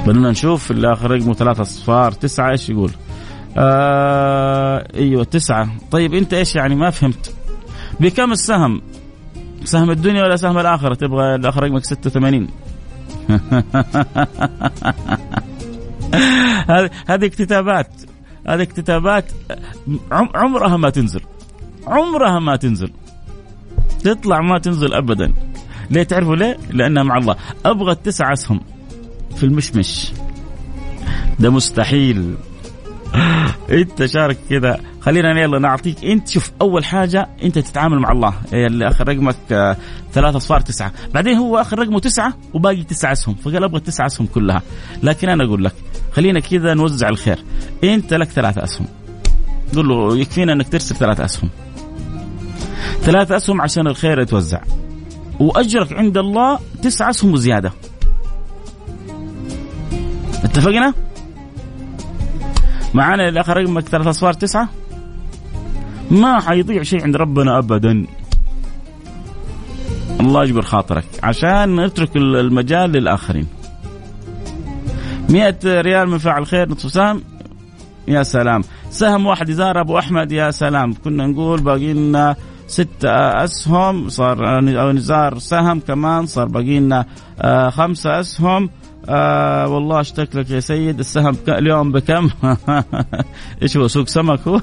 بدنا 0.06 0.30
نشوف 0.30 0.70
اللي 0.70 0.92
اخر 0.92 1.10
رقمه 1.10 1.34
ثلاثة 1.34 1.62
اصفار 1.62 2.12
تسعة 2.12 2.50
إيش 2.50 2.70
يقول؟ 2.70 2.90
آه 3.56 4.88
أيوه 4.94 5.24
تسعة 5.24 5.68
طيب 5.90 6.14
أنت 6.14 6.34
إيش 6.34 6.56
يعني 6.56 6.74
ما 6.74 6.90
فهمت 6.90 7.34
بكم 8.00 8.32
السهم؟ 8.32 8.82
سهم 9.64 9.90
الدنيا 9.90 10.22
ولا 10.22 10.36
سهم 10.36 10.58
الآخرة؟ 10.58 10.94
تبغى 10.94 11.34
الآخر 11.34 11.62
رقمك 11.62 11.84
86 11.84 12.46
هذه 17.08 17.26
اكتتابات. 17.26 17.90
هذه 18.48 18.62
اكتتابات. 18.62 19.24
عمرها 20.12 20.76
ما 20.76 20.90
تنزل. 20.90 21.20
عمرها 21.86 22.38
ما 22.38 22.56
تنزل. 22.56 22.92
تطلع 24.04 24.40
ما 24.40 24.58
تنزل 24.58 24.94
ابدا. 24.94 25.32
ليه 25.90 26.02
تعرفوا 26.02 26.36
ليه؟ 26.36 26.58
لأنها 26.70 27.02
مع 27.02 27.18
الله. 27.18 27.36
أبغى 27.64 27.92
التسع 27.92 28.32
أسهم 28.32 28.60
في 29.36 29.44
المشمش. 29.44 30.12
ده 31.38 31.50
مستحيل. 31.50 32.34
انت 33.70 34.06
شارك 34.06 34.38
كذا. 34.50 34.80
خلينا 35.00 35.40
يلا 35.40 35.58
نعطيك. 35.58 36.04
إنت 36.04 36.28
شوف 36.28 36.50
أول 36.60 36.84
حاجة 36.84 37.28
أنت 37.42 37.58
تتعامل 37.58 37.98
مع 37.98 38.12
الله. 38.12 38.34
اللي 38.52 38.88
آخر 38.88 39.08
رقمك 39.08 39.36
آه 39.52 39.76
ثلاثة 40.12 40.36
اصفار 40.36 40.60
تسعة. 40.60 40.92
بعدين 41.14 41.34
هو 41.36 41.58
آخر 41.58 41.78
رقمه 41.78 42.00
تسعة 42.00 42.34
وباقي 42.54 42.82
تسعة 42.82 43.12
اسهم. 43.12 43.34
فقال 43.34 43.64
أبغى 43.64 43.76
التسعة 43.78 44.06
اسهم 44.06 44.26
كلها. 44.26 44.62
لكن 45.02 45.28
أنا 45.28 45.44
أقول 45.44 45.64
لك 45.64 45.74
خلينا 46.12 46.40
كذا 46.40 46.74
نوزع 46.74 47.08
الخير. 47.08 47.38
أنت 47.84 48.14
لك 48.14 48.28
ثلاثة 48.28 48.64
اسهم. 48.64 48.86
قل 49.76 49.88
له 49.88 50.16
يكفينا 50.18 50.52
إنك 50.52 50.68
ترسل 50.68 50.96
ثلاث 50.96 51.20
اسهم. 51.20 51.50
ثلاث 53.00 53.32
اسهم 53.32 53.60
عشان 53.60 53.86
الخير 53.86 54.20
يتوزع. 54.20 54.60
وأجرك 55.40 55.92
عند 55.92 56.18
الله 56.18 56.58
تسعة 56.82 57.10
اسهم 57.10 57.32
وزيادة. 57.32 57.72
اتفقنا؟ 60.44 60.94
معانا 62.94 63.28
الاخ 63.28 63.50
رقمك 63.50 63.88
ثلاث 63.88 64.06
أصفار 64.06 64.32
تسعة. 64.32 64.68
ما 66.10 66.40
حيضيع 66.40 66.82
شيء 66.82 67.02
عند 67.02 67.16
ربنا 67.16 67.58
ابدا. 67.58 68.06
الله 70.20 70.44
يجبر 70.44 70.62
خاطرك. 70.62 71.04
عشان 71.22 71.80
نترك 71.80 72.16
المجال 72.16 72.90
للآخرين. 72.90 73.46
مئة 75.28 75.58
ريال 75.64 76.08
من 76.08 76.18
فاعل 76.18 76.46
خير 76.46 76.68
نصف 76.68 76.92
سهم. 76.92 77.22
يا 78.08 78.22
سلام. 78.22 78.62
سهم 78.90 79.26
واحد 79.26 79.48
يزار 79.48 79.80
أبو 79.80 79.98
أحمد 79.98 80.32
يا 80.32 80.50
سلام. 80.50 80.94
كنا 80.94 81.26
نقول 81.26 81.60
باقي 81.60 81.92
لنا 81.92 82.36
ست 82.66 83.04
أسهم 83.04 84.08
صار 84.08 84.60
نزار 84.92 85.38
سهم 85.38 85.80
كمان 85.80 86.26
صار 86.26 86.48
باقي 86.48 86.80
لنا 86.80 87.06
آه، 87.40 87.70
خمسة 87.70 88.20
أسهم. 88.20 88.70
آه 89.08 89.68
والله 89.68 90.00
اشتك 90.00 90.36
لك 90.36 90.50
يا 90.50 90.60
سيد. 90.60 90.98
السهم 90.98 91.36
اليوم 91.48 91.92
بكم؟ 91.92 92.30
إيش 93.62 93.76
هو 93.76 93.88
سوق 93.88 94.06
سمك 94.08 94.40
هو؟ 94.48 94.60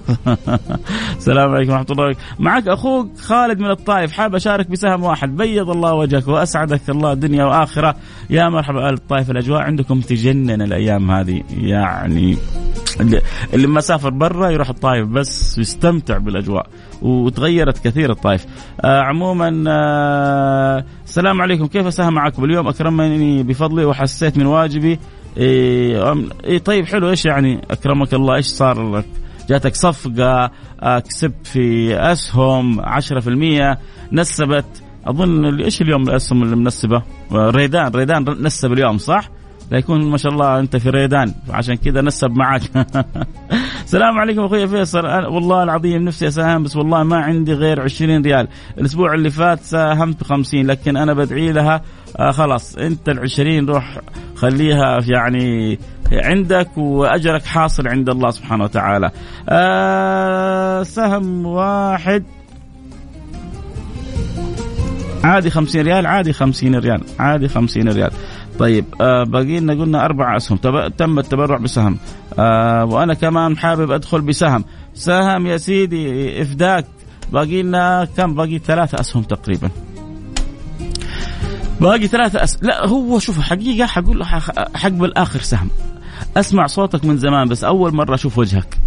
السلام 1.17 1.51
عليكم 1.51 1.71
ورحمة 1.71 1.85
الله. 1.91 2.03
وبركاته 2.03 2.25
معك 2.39 2.67
أخوك 2.67 3.17
خالد 3.19 3.59
من 3.59 3.71
الطائف. 3.71 4.11
حاب 4.11 4.35
أشارك 4.35 4.69
بسهم 4.69 5.03
واحد. 5.03 5.37
بيض 5.37 5.69
الله 5.69 5.93
وجهك 5.93 6.27
وأسعدك. 6.27 6.89
الله 6.89 7.13
دنيا 7.13 7.45
وآخرة. 7.45 7.95
يا 8.29 8.49
مرحبا 8.49 8.87
أهل 8.87 8.93
الطائف 8.93 9.31
الأجواء. 9.31 9.61
عندكم 9.61 10.01
تجنن 10.01 10.61
الأيام 10.61 11.11
هذه. 11.11 11.43
يعني 11.49 12.37
اللي 13.53 13.67
ما 13.67 13.81
سافر 13.81 14.09
برا 14.09 14.49
يروح 14.49 14.69
الطائف 14.69 15.07
بس 15.07 15.57
يستمتع 15.57 16.17
بالأجواء 16.17 16.67
وتغيرت 17.01 17.87
كثير 17.87 18.11
الطائف 18.11 18.45
آه 18.81 19.01
عموما 19.01 19.63
آه 19.67 20.85
السلام 21.05 21.41
عليكم. 21.41 21.67
كيف 21.67 21.87
أساهم 21.87 22.13
معكم؟ 22.13 22.43
اليوم 22.43 22.67
أكرمني 22.67 23.43
بفضلي 23.43 23.85
وحسيت 23.85 24.37
من 24.37 24.45
واجبي. 24.45 24.99
إيه, 25.37 26.13
إيه 26.43 26.57
طيب 26.57 26.85
حلو. 26.85 27.09
إيش 27.09 27.25
يعني؟ 27.25 27.61
أكرمك 27.71 28.13
الله. 28.13 28.35
إيش 28.35 28.45
صار 28.45 28.97
لك؟ 28.97 29.05
جاتك 29.49 29.75
صفقة 29.75 30.51
آه 30.81 30.99
كسبت 30.99 31.47
في 31.47 31.95
أسهم 32.11 32.81
10% 32.81 33.77
نسبت. 34.11 34.65
أظن 35.05 35.61
إيش 35.61 35.81
اليوم 35.81 36.03
الأسهم 36.03 36.43
اللي 36.43 36.55
منسبة؟ 36.55 37.01
ريدان. 37.31 37.91
ريدان 37.91 38.25
نسب 38.41 38.73
اليوم 38.73 38.97
صح؟ 38.97 39.29
لا 39.71 39.77
يكون 39.77 40.05
ما 40.11 40.17
شاء 40.17 40.31
الله 40.31 40.59
أنت 40.59 40.75
في 40.75 40.89
ريدان. 40.89 41.33
عشان 41.49 41.75
كذا 41.75 42.01
نسب 42.01 42.31
معك. 42.31 42.61
السلام 43.85 44.19
عليكم 44.19 44.41
أخوي 44.41 44.67
فيصل. 44.67 45.05
والله 45.05 45.63
العظيم 45.63 46.03
نفسي 46.05 46.27
أساهم 46.27 46.63
بس 46.63 46.75
والله 46.75 47.03
ما 47.03 47.17
عندي 47.17 47.53
غير 47.53 47.81
20 47.81 48.21
ريال. 48.21 48.47
الأسبوع 48.77 49.13
اللي 49.13 49.29
فات 49.29 49.59
ساهمت 49.59 50.19
ب 50.19 50.23
50 50.23 50.67
لكن 50.67 50.97
أنا 50.97 51.13
بدعي 51.13 51.51
لها. 51.51 51.81
آه 52.19 52.31
خلاص 52.31 52.75
أنت 52.75 53.09
ال 53.09 53.19
20 53.19 53.65
روح 53.69 53.99
خليها 54.35 54.99
يعني 55.07 55.79
عندك 56.11 56.77
وأجرك 56.77 57.45
حاصل 57.45 57.87
عند 57.87 58.09
الله 58.09 58.31
سبحانه 58.31 58.63
وتعالى. 58.63 59.11
آه 59.49 60.83
سهم 60.83 61.45
واحد. 61.45 62.23
عادي 65.23 65.49
50 65.49 65.81
ريال 65.81 66.05
عادي 66.05 66.33
50 66.33 66.75
ريال 66.75 67.01
عادي 67.19 67.47
50 67.47 67.89
ريال. 67.89 68.11
طيب 68.59 68.85
آه 69.01 69.23
باقي 69.23 69.59
لنا 69.59 69.73
قلنا 69.73 70.05
أربع 70.05 70.37
أسهم. 70.37 70.57
تم 70.97 71.19
التبرع 71.19 71.57
بسهم. 71.57 71.97
آه 72.39 72.85
وأنا 72.85 73.13
كمان 73.13 73.57
حابب 73.57 73.91
أدخل 73.91 74.21
بسهم. 74.21 74.65
سهم 74.93 75.47
يا 75.47 75.57
سيدي 75.57 76.41
إفداك. 76.41 76.85
باقي 77.33 77.61
لنا 77.61 78.07
كم؟ 78.17 78.33
باقي 78.35 78.59
ثلاثة 78.59 78.99
أسهم 78.99 79.23
تقريبا. 79.23 79.69
باقي 81.81 82.07
ثلاثة 82.07 82.43
أس... 82.43 82.63
لا 82.63 82.87
هو 82.87 83.19
شوف 83.19 83.39
حقيقة 83.39 83.85
حقول 83.85 84.25
حقبل 84.75 85.13
آخر 85.13 85.39
سهم. 85.39 85.69
أسمع 86.37 86.67
صوتك 86.67 87.05
من 87.05 87.17
زمان 87.17 87.47
بس 87.47 87.63
أول 87.63 87.95
مرة 87.95 88.15
أشوف 88.15 88.37
وجهك. 88.37 88.77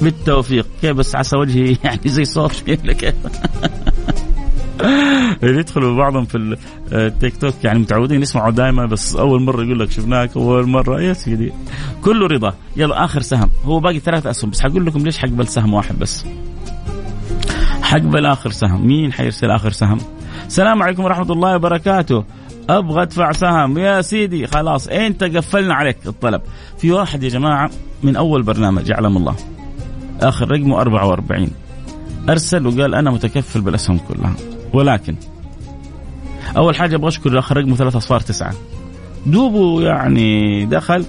بالتوفيق. 0.00 0.66
كيف 0.82 0.96
بس 0.96 1.16
عسى 1.16 1.36
وجهي 1.36 1.76
يعني 1.84 2.00
زي 2.06 2.24
صوت 2.24 2.52
كيف 2.52 2.80
يدخلوا 5.42 5.96
بعضهم 5.96 6.24
في 6.24 6.56
التيك 6.92 7.36
توك. 7.36 7.54
يعني 7.64 7.78
متعودين 7.78 8.22
يسمعوا 8.22 8.50
دائما 8.50 8.86
بس 8.86 9.16
أول 9.16 9.42
مرة 9.42 9.62
يقول 9.64 9.80
لك 9.80 9.90
شفناك 9.90 10.36
أول 10.36 10.68
مرة. 10.68 11.00
يا 11.00 11.12
سيدي. 11.12 11.52
كله 12.04 12.26
رضا. 12.26 12.54
يلا 12.76 13.04
آخر 13.04 13.20
سهم. 13.20 13.50
هو 13.64 13.80
باقي 13.80 13.98
ثلاث 13.98 14.26
أسهم 14.26 14.50
بس 14.50 14.60
حقول 14.60 14.86
لكم 14.86 14.98
ليش 14.98 15.18
حقبل 15.18 15.46
سهم 15.46 15.74
واحد 15.74 15.98
بس. 15.98 16.26
حقبل 17.82 18.26
آخر 18.26 18.50
سهم. 18.50 18.86
مين 18.86 19.12
حيرسل 19.12 19.50
آخر 19.50 19.70
سهم؟ 19.70 19.98
السلام 20.46 20.82
عليكم 20.82 21.04
ورحمة 21.04 21.32
الله 21.32 21.56
وبركاته. 21.56 22.24
أبغى 22.70 23.02
أدفع 23.02 23.32
سهم. 23.32 23.78
يا 23.78 24.00
سيدي. 24.00 24.46
خلاص 24.46 24.88
انت 24.88 25.24
قفلنا 25.24 25.74
عليك 25.74 25.96
الطلب؟ 26.06 26.40
في 26.78 26.92
واحد 26.92 27.22
يا 27.22 27.28
جماعة 27.28 27.70
من 28.02 28.16
أول 28.16 28.42
برنامج 28.42 28.88
يعلم 28.88 29.16
الله. 29.16 29.36
آخر 30.20 30.50
رقمه 30.50 30.80
44 30.80 31.50
أرسل 32.28 32.66
وقال 32.66 32.94
أنا 32.94 33.10
متكفل 33.10 33.60
بالأسهم 33.60 33.98
كلها. 33.98 34.34
ولكن 34.72 35.16
أول 36.56 36.76
حاجة 36.76 36.94
أبغى 36.96 37.08
أشكر 37.08 37.30
الأخ 37.30 37.52
رقمه 37.52 37.76
ثلاثة 37.76 37.98
أصفار 37.98 38.20
تسعة. 38.20 38.54
دوبه 39.26 39.82
يعني 39.82 40.66
دخل 40.66 41.04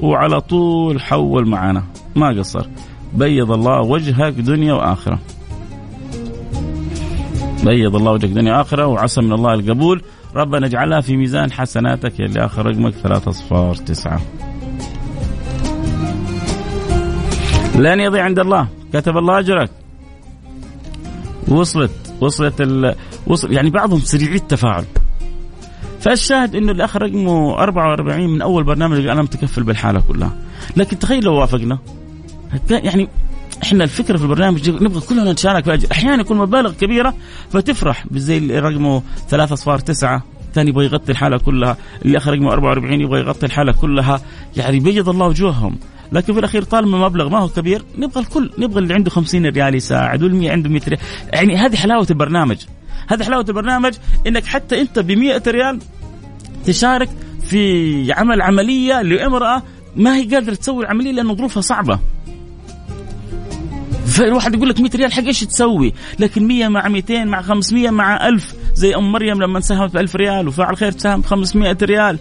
وعلى 0.00 0.40
طول 0.40 1.00
حول 1.00 1.48
معنا. 1.48 1.84
ما 2.16 2.28
قصر. 2.38 2.66
بيض 3.14 3.52
الله 3.52 3.80
وجهك 3.80 4.32
دنيا 4.32 4.72
وآخرة. 4.72 5.18
بيض 7.64 7.96
الله 7.96 8.12
وجهك 8.12 8.30
دنيا 8.30 8.56
وآخرة 8.56 8.86
وعسى 8.86 9.20
من 9.20 9.32
الله 9.32 9.54
القبول. 9.54 10.02
ربنا 10.34 10.66
اجعلها 10.66 11.00
في 11.00 11.16
ميزان 11.16 11.52
حسناتك 11.52 12.20
اللي 12.20 12.44
اخر 12.44 12.66
رقمك 12.66 12.94
ثلاثة 12.94 13.30
أصفار 13.30 13.74
تسعة. 13.74 14.20
لن 17.74 18.00
يضيع 18.00 18.24
عند 18.24 18.38
الله. 18.38 18.68
كتب 18.92 19.16
الله 19.16 19.38
أجرك. 19.38 19.70
وصلت. 21.48 22.03
وصلت 22.24 22.60
ال... 22.60 22.94
وصل 23.26 23.52
يعني 23.52 23.70
بعضهم 23.70 24.00
سريعي 24.00 24.34
التفاعل. 24.36 24.84
فالشاهد 26.00 26.56
إنه 26.56 26.72
الأخ 26.72 26.96
رقمه 26.96 27.58
44 27.58 28.26
من 28.26 28.42
أول 28.42 28.64
برنامج 28.64 29.06
أنا 29.06 29.22
متكفل 29.22 29.62
بالحالة 29.62 30.02
كلها. 30.08 30.32
لكن 30.76 30.98
تخيل 30.98 31.24
لو 31.24 31.34
وافقنا. 31.34 31.78
يعني 32.70 33.08
إحنا 33.62 33.84
الفكرة 33.84 34.16
في 34.16 34.22
البرنامج 34.22 34.70
نبغى 34.70 35.00
كلنا 35.00 35.32
نتشارك 35.32 35.78
في 35.78 35.92
أحيانا 35.92 36.20
يكون 36.20 36.36
مبالغ 36.36 36.72
كبيرة 36.72 37.14
فتفرح 37.50 38.06
زي 38.12 38.58
رقمه 38.58 39.02
ثلاثة 39.28 39.52
اصفار 39.52 39.78
تسعة. 39.78 40.22
ثاني 40.54 40.70
يبغى 40.70 40.84
يغطي 40.84 41.12
الحالة 41.12 41.38
كلها. 41.38 41.76
اللي 42.04 42.18
اخر 42.18 42.32
رقمه 42.32 42.52
44 42.52 43.00
يبغى 43.00 43.20
يغطي 43.20 43.46
الحالة 43.46 43.72
كلها. 43.72 44.20
يعني 44.56 44.80
بيض 44.80 45.08
الله 45.08 45.26
وجوههم. 45.26 45.78
لكن 46.12 46.32
في 46.32 46.38
الأخير 46.38 46.62
طالما 46.62 46.98
مبلغ 47.08 47.28
ما 47.28 47.38
هو 47.38 47.48
كبير 47.48 47.84
نبغى 47.98 48.20
الكل 48.20 48.50
نبغى 48.58 48.78
اللي 48.78 48.94
عنده 48.94 49.10
50 49.10 49.46
ريال 49.46 49.74
يساعد 49.74 50.22
واللي 50.22 50.50
عنده 50.50 50.68
100 50.70 50.80
ريال. 50.88 51.00
يعني 51.32 51.56
هذه 51.56 51.76
حلاوة 51.76 52.06
البرنامج. 52.10 52.56
هذه 53.08 53.22
حلاوة 53.22 53.44
البرنامج 53.48 53.94
إنك 54.26 54.46
حتى 54.46 54.80
أنت 54.80 54.98
ب 54.98 55.10
100 55.12 55.42
ريال 55.46 55.78
تشارك 56.64 57.08
في 57.42 58.12
عمل 58.12 58.42
عملية 58.42 59.02
لإمرأة 59.02 59.62
ما 59.96 60.16
هي 60.16 60.34
قادرة 60.34 60.54
تسوي 60.54 60.84
العملية 60.84 61.12
لأن 61.12 61.34
ظروفها 61.36 61.60
صعبة. 61.60 61.98
فالواحد 64.06 64.54
يقول 64.54 64.68
لك 64.68 64.80
100 64.80 64.90
ريال 64.94 65.12
حق 65.12 65.24
إيش 65.24 65.40
تسوي؟ 65.40 65.92
لكن 66.18 66.46
100 66.46 66.68
مع 66.68 66.88
200 66.88 67.24
مع 67.24 67.42
500 67.42 67.90
مع 67.90 68.28
1000 68.28 68.54
زي 68.74 68.94
أم 68.96 69.12
مريم 69.12 69.42
لما 69.42 69.60
ساهمت 69.60 69.94
ب 69.94 69.96
1000 69.96 70.16
ريال 70.16 70.48
وفاعل 70.48 70.76
خير 70.76 70.98
ساهم 70.98 71.20
ب 71.20 71.26
500 71.26 71.76
ريال 71.82 72.18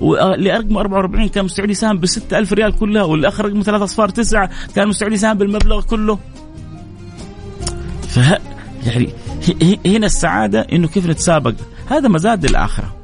واللي 0.00 0.50
رقمه 0.50 0.80
44 0.80 1.28
كان 1.28 1.44
مستعد 1.44 1.70
يساهم 1.70 1.98
ب 1.98 2.06
6000 2.06 2.52
ريال 2.52 2.76
كلها 2.76 3.02
واللي 3.02 3.28
اخر 3.28 3.44
رقمه 3.44 3.62
ثلاث 3.62 3.82
أصفار 3.82 4.08
تسعة 4.08 4.50
كان 4.74 4.88
مستعد 4.88 5.12
يساهم 5.12 5.38
بالمبلغ 5.38 5.82
كله. 5.82 6.18
ف 8.08 8.16
يعني 8.86 9.12
هنا 9.86 10.06
السعادة 10.06 10.66
إنه 10.72 10.88
كيف 10.88 11.06
نتسابق؟ 11.06 11.54
هذا 11.90 12.08
مزاد 12.08 12.44
الاخره. 12.44 12.94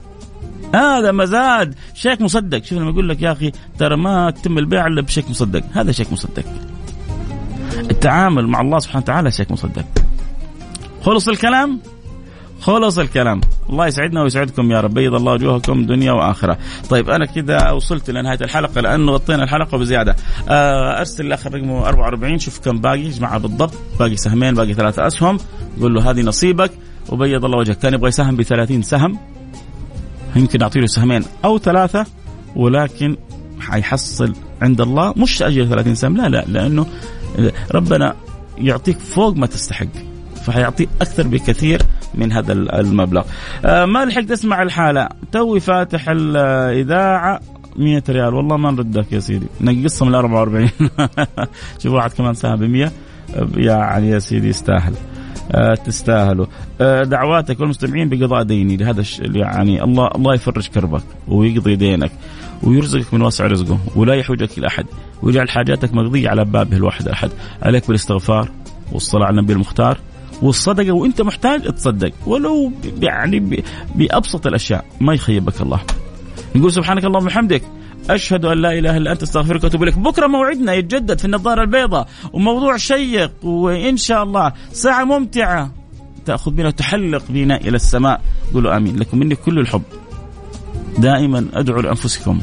هذا 0.74 1.12
مزاد 1.12 1.74
شيك 1.94 2.20
مصدق. 2.20 2.64
شوف 2.64 2.78
لما 2.78 2.90
يقول 2.90 3.08
لك 3.08 3.22
يا 3.22 3.32
أخي 3.32 3.52
ترى 3.78 3.96
ما 3.96 4.30
تتم 4.30 4.58
البيع 4.58 4.86
إلا 4.86 5.02
بشيك 5.02 5.30
مصدق. 5.30 5.62
هذا 5.72 5.92
شيك 5.92 6.12
مصدق. 6.12 6.44
التعامل 7.90 8.46
مع 8.46 8.60
الله 8.60 8.78
سبحانه 8.78 9.02
وتعالى 9.02 9.30
شيك 9.30 9.50
مصدق. 9.50 9.84
خلص 11.02 11.28
الكلام؟ 11.28 11.80
خلص 12.62 12.98
الكلام. 12.98 13.40
الله 13.70 13.86
يسعدنا 13.86 14.22
ويسعدكم 14.22 14.70
يا 14.70 14.80
رب. 14.80 14.94
بيض 14.94 15.14
الله 15.14 15.32
وجوهكم 15.32 15.86
دنيا 15.86 16.12
وآخرة. 16.12 16.58
طيب 16.90 17.10
أنا 17.10 17.26
كذا 17.26 17.70
وصلت 17.70 18.10
لنهاية 18.10 18.38
الحلقة 18.40 18.80
لأنه 18.80 19.12
غطينا 19.12 19.44
الحلقة 19.44 19.78
بزيادة. 19.78 20.16
آه، 20.48 20.98
أرسل 20.98 21.26
الاخ 21.26 21.46
رقمه 21.46 21.88
44 21.88 22.38
شوف 22.38 22.58
كم 22.58 22.80
باقي 22.80 23.08
جماعة 23.08 23.38
بالضبط. 23.38 23.74
باقي 23.98 24.16
سهمين 24.16 24.54
باقي 24.54 24.74
ثلاثة 24.74 25.06
أسهم. 25.06 25.38
قول 25.80 25.94
له 25.94 26.10
هذه 26.10 26.20
نصيبك. 26.20 26.70
وبيض 27.08 27.44
الله 27.44 27.58
وجهك. 27.58 27.78
كان 27.78 27.94
يبغى 27.94 28.08
يساهم 28.08 28.36
ب 28.36 28.42
30 28.42 28.82
سهم. 28.82 29.18
يمكن 30.36 30.58
نعطي 30.58 30.80
له 30.80 30.86
سهمين 30.86 31.24
أو 31.44 31.58
ثلاثة 31.58 32.06
ولكن 32.56 33.16
حيحصل 33.60 34.34
عند 34.62 34.80
الله. 34.80 35.14
مش 35.16 35.42
اجر 35.42 35.64
30 35.66 35.94
سهم 35.94 36.16
لا 36.16 36.28
لا 36.28 36.44
لأنه 36.48 36.86
ربنا 37.74 38.14
يعطيك 38.58 38.98
فوق 38.98 39.36
ما 39.36 39.46
تستحق. 39.46 39.86
فحيعطيك 40.46 40.88
أكثر 41.00 41.26
بكثير. 41.26 41.82
من 42.14 42.32
هذا 42.32 42.52
المبلغ. 42.52 43.22
آه 43.64 43.84
ما 43.84 44.04
لحقت 44.04 44.30
أسمع 44.30 44.62
الحالة. 44.62 45.08
توي 45.32 45.60
فاتح 45.60 46.08
الإذاعة 46.08 47.40
100 47.76 48.02
ريال. 48.08 48.34
والله 48.34 48.56
ما 48.56 48.70
نردك 48.70 49.12
يا 49.12 49.20
سيدي. 49.20 49.46
نقصهم 49.60 50.10
ل 50.10 50.14
44 50.14 50.70
شوف 51.78 51.92
واحد 51.92 52.12
كمان 52.12 52.34
ساهم 52.34 52.56
ب 52.56 52.62
100 52.62 52.92
يعني 53.56 54.08
يا 54.08 54.18
سيدي 54.18 54.48
يستاهل. 54.48 54.94
آه 55.52 55.74
تستاهلوا. 55.74 56.46
آه 56.80 57.02
دعواتك 57.02 57.60
والمستمعين 57.60 58.08
بقضاء 58.08 58.42
ديني. 58.42 58.76
لهذا 58.76 59.04
يعني 59.20 59.84
الله 59.84 60.08
الله 60.16 60.34
يفرج 60.34 60.68
كربك 60.68 61.02
ويقضي 61.28 61.76
دينك 61.76 62.12
ويرزقك 62.62 63.14
من 63.14 63.22
واسع 63.22 63.46
رزقه 63.46 63.78
ولا 63.96 64.14
يحوجك 64.14 64.58
إلى 64.58 64.66
أحد 64.66 64.86
ويجعل 65.22 65.50
حاجاتك 65.50 65.94
مقضية 65.94 66.28
على 66.28 66.44
بابه 66.44 66.76
الواحد 66.76 67.06
الاحد 67.06 67.30
عليك 67.62 67.86
بالاستغفار 67.86 68.48
والصلاة 68.92 69.26
على 69.26 69.38
النبي 69.38 69.52
المختار. 69.52 69.98
والصدقة 70.42 70.92
وإنت 70.92 71.22
محتاج 71.22 71.62
تصدق. 71.62 72.12
ولو 72.26 72.72
يعني 73.02 73.62
بأبسط 73.94 74.46
الأشياء 74.46 74.84
ما 75.00 75.14
يخيبك 75.14 75.60
الله. 75.60 75.80
نقول 76.54 76.72
سبحانك 76.72 77.04
اللهم 77.04 77.22
وبحمدك 77.22 77.62
أشهد 78.10 78.44
أن 78.44 78.58
لا 78.58 78.78
إله 78.78 78.96
إلا 78.96 79.12
أنت 79.12 79.22
أستغفرك 79.22 79.64
وأتوب 79.64 79.82
إليك. 79.82 79.98
بكرة 79.98 80.26
موعدنا 80.26 80.74
يتجدد 80.74 81.18
في 81.18 81.24
النظارة 81.24 81.62
البيضاء 81.62 82.08
وموضوع 82.32 82.76
شيق 82.76 83.32
وإن 83.42 83.96
شاء 83.96 84.22
الله 84.22 84.52
ساعة 84.72 85.04
ممتعة. 85.04 85.72
تأخذ 86.24 86.50
بنا 86.50 86.68
وتحلق 86.68 87.22
بنا 87.28 87.56
إلى 87.56 87.76
السماء. 87.76 88.20
قولوا 88.54 88.76
آمين. 88.76 88.96
لكم 88.96 89.18
مني 89.18 89.34
كل 89.34 89.58
الحب. 89.58 89.82
دائما 90.98 91.46
أدعوا 91.54 91.82
لأنفسكم 91.82 92.40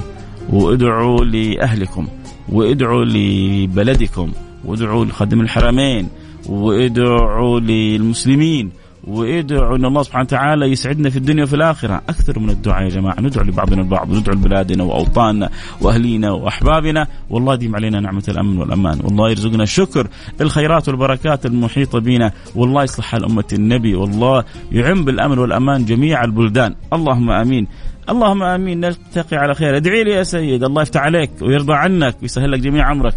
وادعوا 0.50 1.26
لأهلكم 1.26 2.08
وادعوا 2.50 3.06
لبلدكم 3.06 4.32
وادعوا 4.66 5.06
لخادم 5.06 5.42
الحرمين 5.42 6.10
وادعوا 6.46 7.60
للمسلمين 7.60 8.72
وادعوا 9.04 9.78
إن 9.78 9.86
الله 9.86 10.04
سبحانه 10.04 10.24
وتعالى 10.24 10.66
يسعدنا 10.66 11.10
في 11.10 11.18
الدنيا 11.18 11.44
وفي 11.44 11.56
الآخرة، 11.56 12.02
أكثر 12.10 12.40
من 12.40 12.50
الدعاء 12.50 12.84
يا 12.84 12.90
جماعة، 12.90 13.22
ندعو 13.22 13.44
لبعضنا 13.44 13.82
البعض، 13.82 14.12
وندعو 14.12 14.36
لبلادنا 14.36 14.84
وأوطاننا 14.84 15.50
وأهلينا 15.82 16.32
وأحبابنا، 16.32 17.08
والله 17.30 17.54
يديم 17.54 17.76
علينا 17.76 18.00
نعمة 18.00 18.24
الأمن 18.28 18.58
والأمان، 18.58 19.00
والله 19.04 19.30
يرزقنا 19.30 19.64
الشكر، 19.64 20.08
الخيرات 20.42 20.88
والبركات 20.88 21.46
المحيطة 21.46 22.00
بنا، 22.00 22.32
والله 22.56 22.84
يصلح 22.84 23.06
حال 23.06 23.26
أمة 23.26 23.48
النبي، 23.54 23.96
والله 23.96 24.44
يعم 24.72 25.06
بالأمن 25.06 25.40
والأمان 25.40 25.86
جميع 25.86 26.24
البلدان، 26.24 26.76
اللهم 26.94 27.32
آمين. 27.32 27.68
اللهم 28.10 28.44
آمين. 28.44 28.80
نلتقي 28.80 29.38
على 29.38 29.56
خير، 29.56 29.78
ادعي 29.78 30.04
لي 30.04 30.12
يا 30.12 30.24
سيد، 30.24 30.64
الله 30.64 30.82
يفتح 30.82 31.02
عليك 31.02 31.32
ويرضى 31.42 31.74
عنك 31.74 32.16
ويسهل 32.22 32.52
لك 32.52 32.60
جميع 32.60 32.92
أمرك. 32.92 33.14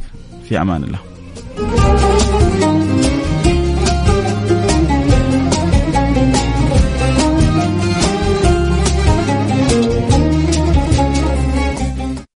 في 0.48 0.61
أمان 0.61 0.85
الله. 0.85 1.12